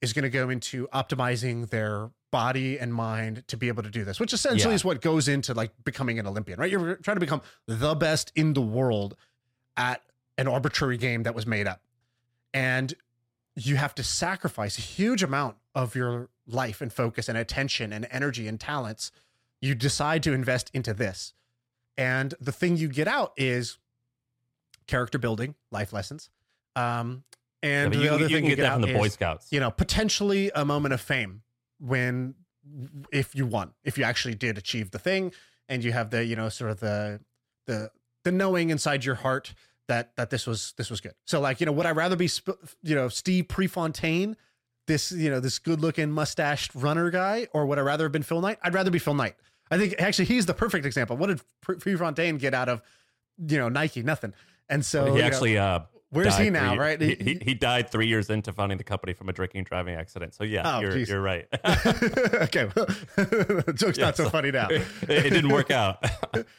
is 0.00 0.12
going 0.12 0.22
to 0.22 0.30
go 0.30 0.48
into 0.48 0.86
optimizing 0.94 1.70
their 1.70 2.10
body 2.30 2.78
and 2.78 2.94
mind 2.94 3.42
to 3.48 3.56
be 3.56 3.66
able 3.68 3.82
to 3.82 3.90
do 3.90 4.04
this, 4.04 4.20
which 4.20 4.32
essentially 4.32 4.70
Yeah. 4.70 4.74
is 4.76 4.84
what 4.84 5.00
goes 5.00 5.26
into 5.28 5.54
like 5.54 5.72
becoming 5.82 6.18
an 6.20 6.26
Olympian, 6.26 6.60
right? 6.60 6.70
You're 6.70 6.96
trying 6.96 7.16
to 7.16 7.20
become 7.20 7.40
the 7.66 7.94
best 7.96 8.30
in 8.36 8.52
the 8.52 8.60
world 8.60 9.16
at 9.76 10.02
an 10.36 10.46
arbitrary 10.46 10.98
game 10.98 11.24
that 11.24 11.34
was 11.34 11.46
made 11.46 11.66
up. 11.66 11.80
And 12.54 12.94
you 13.56 13.74
have 13.76 13.92
to 13.96 14.04
sacrifice 14.04 14.78
a 14.78 14.82
huge 14.82 15.22
amount 15.24 15.56
of 15.74 15.96
your 15.96 16.28
life 16.48 16.80
and 16.80 16.92
focus 16.92 17.28
and 17.28 17.38
attention 17.38 17.92
and 17.92 18.08
energy 18.10 18.48
and 18.48 18.58
talents. 18.58 19.12
You 19.60 19.74
decide 19.74 20.22
to 20.24 20.32
invest 20.32 20.70
into 20.74 20.92
this. 20.94 21.34
And 21.96 22.34
the 22.40 22.52
thing 22.52 22.76
you 22.76 22.88
get 22.88 23.06
out 23.06 23.32
is 23.36 23.78
character 24.86 25.18
building, 25.18 25.54
life 25.70 25.92
lessons. 25.92 26.30
Um, 26.74 27.24
Yeah, 27.62 27.68
and 27.70 27.92
the 27.92 27.98
you, 27.98 28.10
other 28.10 28.22
you 28.28 28.28
thing 28.36 28.44
you 28.44 28.56
get 28.56 28.62
that 28.62 28.72
out 28.72 28.80
from 28.80 28.90
the 28.90 28.94
Boy 28.94 29.06
is, 29.06 29.12
Scouts. 29.14 29.48
you 29.52 29.60
know, 29.60 29.70
potentially 29.70 30.50
a 30.54 30.64
moment 30.64 30.94
of 30.94 31.00
fame 31.00 31.42
when 31.80 32.34
if 33.12 33.34
you 33.34 33.46
won, 33.46 33.72
if 33.84 33.98
you 33.98 34.04
actually 34.04 34.34
did 34.34 34.58
achieve 34.58 34.90
the 34.90 34.98
thing 34.98 35.32
and 35.68 35.82
you 35.82 35.92
have 35.92 36.10
the, 36.10 36.24
you 36.24 36.36
know, 36.36 36.48
sort 36.48 36.70
of 36.70 36.80
the 36.80 37.20
the 37.66 37.90
the 38.24 38.30
knowing 38.32 38.70
inside 38.70 39.04
your 39.04 39.16
heart 39.16 39.54
that 39.88 40.14
that 40.16 40.30
this 40.30 40.46
was 40.46 40.74
this 40.76 40.88
was 40.88 41.00
good. 41.00 41.14
So 41.24 41.40
like, 41.40 41.60
you 41.60 41.66
know, 41.66 41.72
would 41.72 41.86
I 41.86 41.90
rather 41.92 42.14
be 42.16 42.28
sp- 42.30 42.62
you 42.82 42.94
know, 42.94 43.08
Steve 43.08 43.48
Prefontaine, 43.48 44.36
this, 44.88 45.12
you 45.12 45.30
know, 45.30 45.38
this 45.38 45.60
good-looking 45.60 46.10
mustached 46.10 46.74
runner 46.74 47.10
guy 47.10 47.46
or 47.52 47.64
would 47.66 47.78
I 47.78 47.82
rather 47.82 48.04
have 48.06 48.12
been 48.12 48.24
Phil 48.24 48.40
Knight? 48.40 48.58
I'd 48.62 48.74
rather 48.74 48.90
be 48.90 48.98
Phil 48.98 49.14
Knight. 49.14 49.36
I 49.70 49.78
think 49.78 49.94
actually 50.00 50.24
he's 50.24 50.46
the 50.46 50.54
perfect 50.54 50.84
example. 50.84 51.16
What 51.16 51.28
did 51.28 51.40
Pre- 51.60 51.76
Prefontaine 51.76 52.38
get 52.38 52.54
out 52.54 52.68
of 52.68 52.82
you 53.46 53.56
know, 53.58 53.68
Nike? 53.68 54.02
Nothing. 54.02 54.34
And 54.68 54.84
so 54.84 55.04
he 55.04 55.12
you 55.12 55.18
know, 55.20 55.24
actually 55.24 55.58
uh, 55.58 55.80
where's 56.10 56.36
he 56.36 56.50
now, 56.50 56.70
three- 56.70 56.78
right? 56.78 57.00
He, 57.00 57.14
he, 57.14 57.38
he 57.40 57.54
died 57.54 57.90
three 57.90 58.06
years 58.08 58.30
into 58.30 58.52
founding 58.52 58.78
the 58.78 58.84
company 58.84 59.12
from 59.12 59.28
a 59.28 59.32
drinking 59.32 59.60
and 59.60 59.66
driving 59.66 59.94
accident. 59.94 60.34
So 60.34 60.42
yeah, 60.44 60.76
Oh, 60.76 60.80
you're 60.80 60.96
you're 60.98 61.20
right. 61.22 61.46
okay, 61.64 62.68
joke's 63.74 63.98
not 63.98 64.16
so 64.16 64.24
so- 64.24 64.30
funny 64.30 64.50
now. 64.50 64.68
it, 64.70 64.82
it 65.08 65.30
didn't 65.30 65.50
work 65.52 65.70
out. 65.70 66.04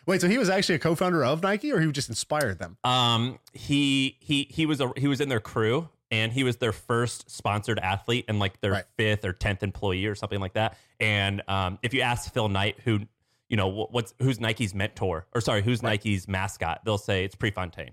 Wait, 0.05 0.21
so 0.21 0.27
he 0.27 0.37
was 0.37 0.49
actually 0.49 0.75
a 0.75 0.79
co-founder 0.79 1.23
of 1.25 1.43
Nike, 1.43 1.71
or 1.71 1.79
he 1.79 1.91
just 1.91 2.09
inspired 2.09 2.59
them? 2.59 2.77
Um, 2.83 3.39
he 3.53 4.17
he 4.19 4.47
he 4.49 4.65
was 4.65 4.79
a 4.81 4.91
he 4.97 5.07
was 5.07 5.19
in 5.21 5.29
their 5.29 5.39
crew, 5.39 5.89
and 6.11 6.31
he 6.31 6.43
was 6.43 6.57
their 6.57 6.71
first 6.71 7.29
sponsored 7.29 7.79
athlete, 7.79 8.25
and 8.27 8.39
like 8.39 8.59
their 8.61 8.71
Right. 8.71 8.85
fifth 8.97 9.25
or 9.25 9.33
tenth 9.33 9.63
employee 9.63 10.05
or 10.05 10.15
something 10.15 10.39
like 10.39 10.53
that. 10.53 10.77
And 10.99 11.41
um, 11.47 11.79
if 11.83 11.93
you 11.93 12.01
ask 12.01 12.31
Phil 12.33 12.49
Knight, 12.49 12.79
who 12.83 13.01
you 13.49 13.57
know 13.57 13.67
what's 13.89 14.13
who's 14.19 14.39
Nike's 14.39 14.73
mentor, 14.73 15.25
or 15.33 15.41
sorry, 15.41 15.61
who's 15.63 15.81
Nike's 15.83 16.27
mascot, 16.27 16.81
they'll 16.85 16.97
say 16.97 17.23
it's 17.25 17.35
Prefontaine. 17.35 17.91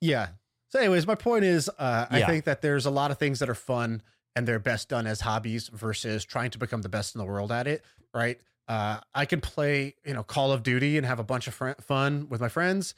Yeah. 0.00 0.28
So, 0.68 0.80
anyways, 0.80 1.06
my 1.06 1.14
point 1.14 1.44
is, 1.44 1.68
uh, 1.78 2.06
I 2.10 2.18
Yeah. 2.20 2.26
think 2.26 2.44
that 2.44 2.60
there's 2.62 2.86
a 2.86 2.90
lot 2.90 3.10
of 3.10 3.18
things 3.18 3.38
that 3.38 3.48
are 3.48 3.54
fun 3.54 4.02
and 4.34 4.46
they're 4.46 4.58
best 4.58 4.88
done 4.88 5.06
as 5.06 5.20
hobbies 5.22 5.68
versus 5.68 6.24
trying 6.24 6.50
to 6.50 6.58
become 6.58 6.82
the 6.82 6.88
best 6.88 7.14
in 7.14 7.20
the 7.20 7.24
world 7.24 7.52
at 7.52 7.66
it. 7.66 7.84
Right. 8.12 8.40
Uh, 8.68 8.98
I 9.14 9.24
can 9.26 9.40
play, 9.40 9.94
you 10.04 10.12
know, 10.12 10.24
Call 10.24 10.50
of 10.52 10.62
Duty 10.64 10.96
and 10.98 11.06
have 11.06 11.20
a 11.20 11.24
bunch 11.24 11.46
of 11.46 11.54
fr- 11.54 11.70
fun 11.80 12.28
with 12.28 12.40
my 12.40 12.48
friends. 12.48 12.94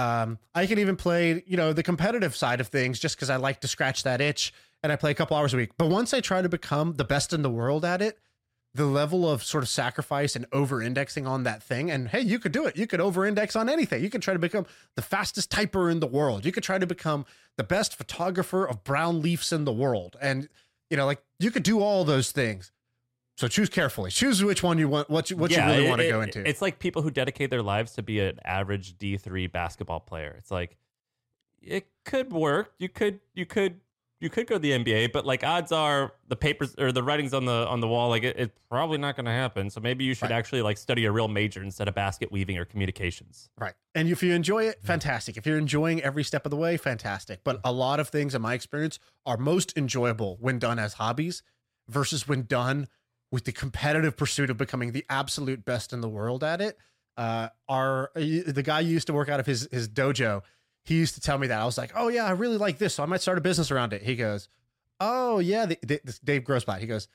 Um, 0.00 0.38
I 0.54 0.64
can 0.64 0.78
even 0.78 0.96
play, 0.96 1.44
you 1.46 1.58
know, 1.58 1.74
the 1.74 1.82
competitive 1.82 2.34
side 2.34 2.58
of 2.62 2.68
things 2.68 2.98
just 2.98 3.16
because 3.16 3.28
I 3.28 3.36
like 3.36 3.60
to 3.60 3.68
scratch 3.68 4.02
that 4.04 4.22
itch 4.22 4.50
and 4.82 4.90
I 4.90 4.96
play 4.96 5.10
a 5.10 5.14
couple 5.14 5.36
hours 5.36 5.52
a 5.52 5.58
week. 5.58 5.72
But 5.76 5.90
once 5.90 6.14
I 6.14 6.20
try 6.20 6.40
to 6.40 6.48
become 6.48 6.94
the 6.94 7.04
best 7.04 7.34
in 7.34 7.42
the 7.42 7.50
world 7.50 7.84
at 7.84 8.00
it, 8.00 8.18
the 8.72 8.86
level 8.86 9.30
of 9.30 9.42
sort 9.42 9.62
of 9.62 9.68
sacrifice 9.68 10.36
and 10.36 10.46
over 10.52 10.80
indexing 10.80 11.26
on 11.26 11.42
that 11.42 11.62
thing, 11.62 11.90
and 11.90 12.08
hey, 12.08 12.22
you 12.22 12.38
could 12.38 12.52
do 12.52 12.64
it. 12.64 12.78
You 12.78 12.86
could 12.86 13.00
over 13.00 13.26
index 13.26 13.54
on 13.56 13.68
anything. 13.68 14.02
You 14.02 14.08
could 14.08 14.22
try 14.22 14.32
to 14.32 14.40
become 14.40 14.64
the 14.96 15.02
fastest 15.02 15.50
typer 15.50 15.92
in 15.92 16.00
the 16.00 16.06
world. 16.06 16.46
You 16.46 16.52
could 16.52 16.62
try 16.62 16.78
to 16.78 16.86
become 16.86 17.26
the 17.58 17.64
best 17.64 17.94
photographer 17.94 18.64
of 18.64 18.84
brown 18.84 19.20
leaves 19.20 19.52
in 19.52 19.66
the 19.66 19.72
world. 19.72 20.16
And, 20.18 20.48
you 20.88 20.96
know, 20.96 21.04
like 21.04 21.22
you 21.38 21.50
could 21.50 21.64
do 21.64 21.80
all 21.80 22.04
those 22.04 22.32
things. 22.32 22.72
So 23.40 23.48
choose 23.48 23.70
carefully. 23.70 24.10
Choose 24.10 24.44
which 24.44 24.62
one 24.62 24.76
you 24.76 24.86
want, 24.86 25.08
what 25.08 25.30
you, 25.30 25.36
what 25.38 25.50
you 25.50 25.56
really 25.62 25.86
it- 25.86 25.88
want 25.88 26.02
to 26.02 26.06
it- 26.06 26.10
go 26.10 26.20
into. 26.20 26.46
It's 26.46 26.60
like 26.60 26.78
people 26.78 27.00
who 27.00 27.10
dedicate 27.10 27.48
their 27.48 27.62
lives 27.62 27.92
to 27.92 28.02
be 28.02 28.20
an 28.20 28.38
average 28.44 28.98
D 28.98 29.16
three 29.16 29.46
basketball 29.46 30.00
player. 30.00 30.34
It's 30.36 30.50
like 30.50 30.76
it 31.62 31.86
could 32.04 32.34
work. 32.34 32.74
You 32.78 32.90
could 32.90 33.20
you 33.32 33.46
could 33.46 33.80
you 34.20 34.28
could 34.28 34.46
go 34.46 34.56
to 34.56 34.58
the 34.58 34.72
NBA, 34.72 35.10
but 35.14 35.24
like 35.24 35.42
odds 35.42 35.72
are 35.72 36.12
the 36.28 36.36
papers 36.36 36.74
or 36.76 36.92
the 36.92 37.02
writings 37.02 37.32
on 37.32 37.46
the 37.46 37.66
on 37.66 37.80
the 37.80 37.88
wall, 37.88 38.10
like 38.10 38.24
it, 38.24 38.36
it's 38.38 38.58
probably 38.68 38.98
not 38.98 39.16
going 39.16 39.24
to 39.24 39.32
happen. 39.32 39.70
So 39.70 39.80
maybe 39.80 40.04
you 40.04 40.12
should 40.12 40.24
Right. 40.28 40.32
actually 40.32 40.60
like 40.60 40.76
study 40.76 41.06
a 41.06 41.10
real 41.10 41.26
major 41.28 41.62
instead 41.62 41.88
of 41.88 41.94
basket 41.94 42.30
weaving 42.30 42.58
or 42.58 42.66
communications. 42.66 43.48
Right. 43.58 43.72
And 43.94 44.10
if 44.10 44.22
you 44.22 44.34
enjoy 44.34 44.64
it, 44.64 44.82
fantastic. 44.82 45.38
If 45.38 45.46
you're 45.46 45.56
enjoying 45.56 46.02
every 46.02 46.24
step 46.24 46.44
of 46.44 46.50
the 46.50 46.58
way, 46.58 46.76
fantastic. 46.76 47.40
But 47.42 47.58
a 47.64 47.72
lot 47.72 48.00
of 48.00 48.10
things, 48.10 48.34
in 48.34 48.42
my 48.42 48.52
experience, 48.52 48.98
are 49.24 49.38
most 49.38 49.72
enjoyable 49.78 50.36
when 50.40 50.58
done 50.58 50.78
as 50.78 50.92
hobbies 50.94 51.42
versus 51.88 52.28
when 52.28 52.42
done 52.42 52.88
with 53.32 53.44
the 53.44 53.52
competitive 53.52 54.16
pursuit 54.16 54.50
of 54.50 54.56
becoming 54.56 54.92
the 54.92 55.04
absolute 55.08 55.64
best 55.64 55.92
in 55.92 56.00
the 56.00 56.08
world 56.08 56.42
at 56.42 56.60
it. 56.60 56.76
Uh, 57.16 57.48
our 57.68 58.10
the 58.14 58.62
guy 58.64 58.80
used 58.80 59.06
to 59.08 59.12
work 59.12 59.28
out 59.28 59.40
of 59.40 59.46
his 59.46 59.68
his 59.70 59.88
dojo. 59.88 60.42
He 60.84 60.94
used 60.96 61.14
to 61.14 61.20
tell 61.20 61.38
me 61.38 61.46
that 61.48 61.60
I 61.60 61.64
was 61.64 61.76
like, 61.76 61.92
"Oh 61.94 62.08
yeah, 62.08 62.24
I 62.24 62.30
really 62.30 62.56
like 62.56 62.78
this, 62.78 62.94
so 62.94 63.02
I 63.02 63.06
might 63.06 63.20
start 63.20 63.38
a 63.38 63.42
business 63.42 63.70
around 63.70 63.92
it." 63.92 64.02
He 64.02 64.16
goes, 64.16 64.48
"Oh 65.00 65.38
yeah," 65.38 65.66
the, 65.66 65.78
the, 65.82 66.18
Dave 66.24 66.42
Grossbot. 66.42 66.78
He 66.80 66.86
goes, 66.86 67.08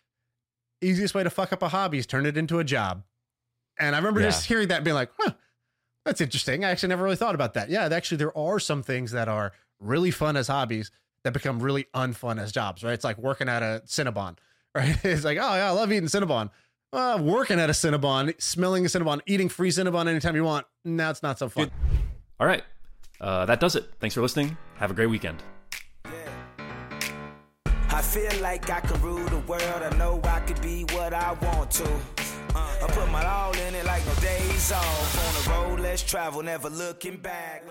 "Easiest 0.81 1.15
way 1.15 1.23
to 1.23 1.29
fuck 1.29 1.51
up 1.51 1.63
a 1.63 1.69
hobby 1.69 1.97
is 1.97 2.05
turn 2.05 2.25
it 2.25 2.37
into 2.37 2.59
a 2.59 2.63
job." 2.63 3.03
And 3.79 3.95
I 3.95 3.99
remember 3.99 4.19
Yeah. 4.21 4.27
just 4.27 4.45
hearing 4.45 4.67
that, 4.67 4.77
and 4.77 4.85
being 4.85 4.95
like, 4.95 5.11
"Huh, 5.19 5.33
that's 6.05 6.21
interesting. 6.21 6.63
I 6.63 6.69
actually 6.69 6.89
never 6.89 7.03
really 7.03 7.15
thought 7.15 7.35
about 7.35 7.55
that. 7.55 7.69
Yeah, 7.69 7.85
actually, 7.85 8.17
there 8.17 8.37
are 8.37 8.59
some 8.59 8.83
things 8.83 9.11
that 9.11 9.27
are 9.27 9.53
really 9.79 10.11
fun 10.11 10.37
as 10.37 10.47
hobbies 10.47 10.91
that 11.23 11.33
become 11.33 11.59
really 11.59 11.85
unfun 11.95 12.39
as 12.39 12.51
jobs, 12.51 12.83
right? 12.83 12.93
It's 12.93 13.03
like 13.03 13.17
working 13.17 13.49
at 13.49 13.63
a 13.63 13.81
Cinnabon, 13.87 14.37
right? 14.75 14.97
It's 15.03 15.23
like, 15.23 15.37
oh, 15.37 15.55
yeah, 15.55 15.67
I 15.67 15.71
love 15.71 15.91
eating 15.91 16.09
Cinnabon. 16.09 16.49
Uh, 16.93 17.19
working 17.21 17.59
at 17.59 17.69
a 17.69 17.73
Cinnabon, 17.73 18.39
smelling 18.41 18.85
a 18.85 18.87
Cinnabon, 18.87 19.19
eating 19.25 19.49
free 19.49 19.69
Cinnabon 19.69 20.07
anytime 20.07 20.35
you 20.35 20.43
want. 20.43 20.65
Now 20.85 21.09
it's 21.09 21.23
not 21.23 21.39
so 21.39 21.49
fun. 21.49 21.71
All 22.39 22.47
right. 22.47 22.63
Uh, 23.19 23.45
that 23.45 23.59
does 23.59 23.75
it. 23.75 23.85
Thanks 23.99 24.13
for 24.13 24.21
listening. 24.21 24.57
Have 24.75 24.91
a 24.91 24.93
great 24.93 25.07
weekend. 25.07 25.41
I 27.89 28.01
feel 28.01 28.41
like 28.41 28.69
I 28.69 28.81
can 28.81 29.01
rule 29.01 29.25
the 29.25 29.39
world. 29.39 29.61
I 29.63 29.95
know 29.97 30.19
I 30.23 30.41
could 30.41 30.61
be 30.61 30.83
what 30.91 31.13
I 31.13 31.33
want 31.33 31.71
to. 31.71 31.85
Uh, 32.53 32.77
I 32.83 32.87
put 32.89 33.09
my 33.09 33.25
all 33.25 33.53
in 33.53 33.75
it 33.75 33.85
like 33.85 34.05
no 34.05 34.13
days 34.15 34.71
off. 34.71 35.17
On 35.25 35.33
the 35.33 35.49
road, 35.49 35.79
let's 35.79 36.03
travel, 36.03 36.43
never 36.43 36.69
looking 36.69 37.17
back. 37.17 37.63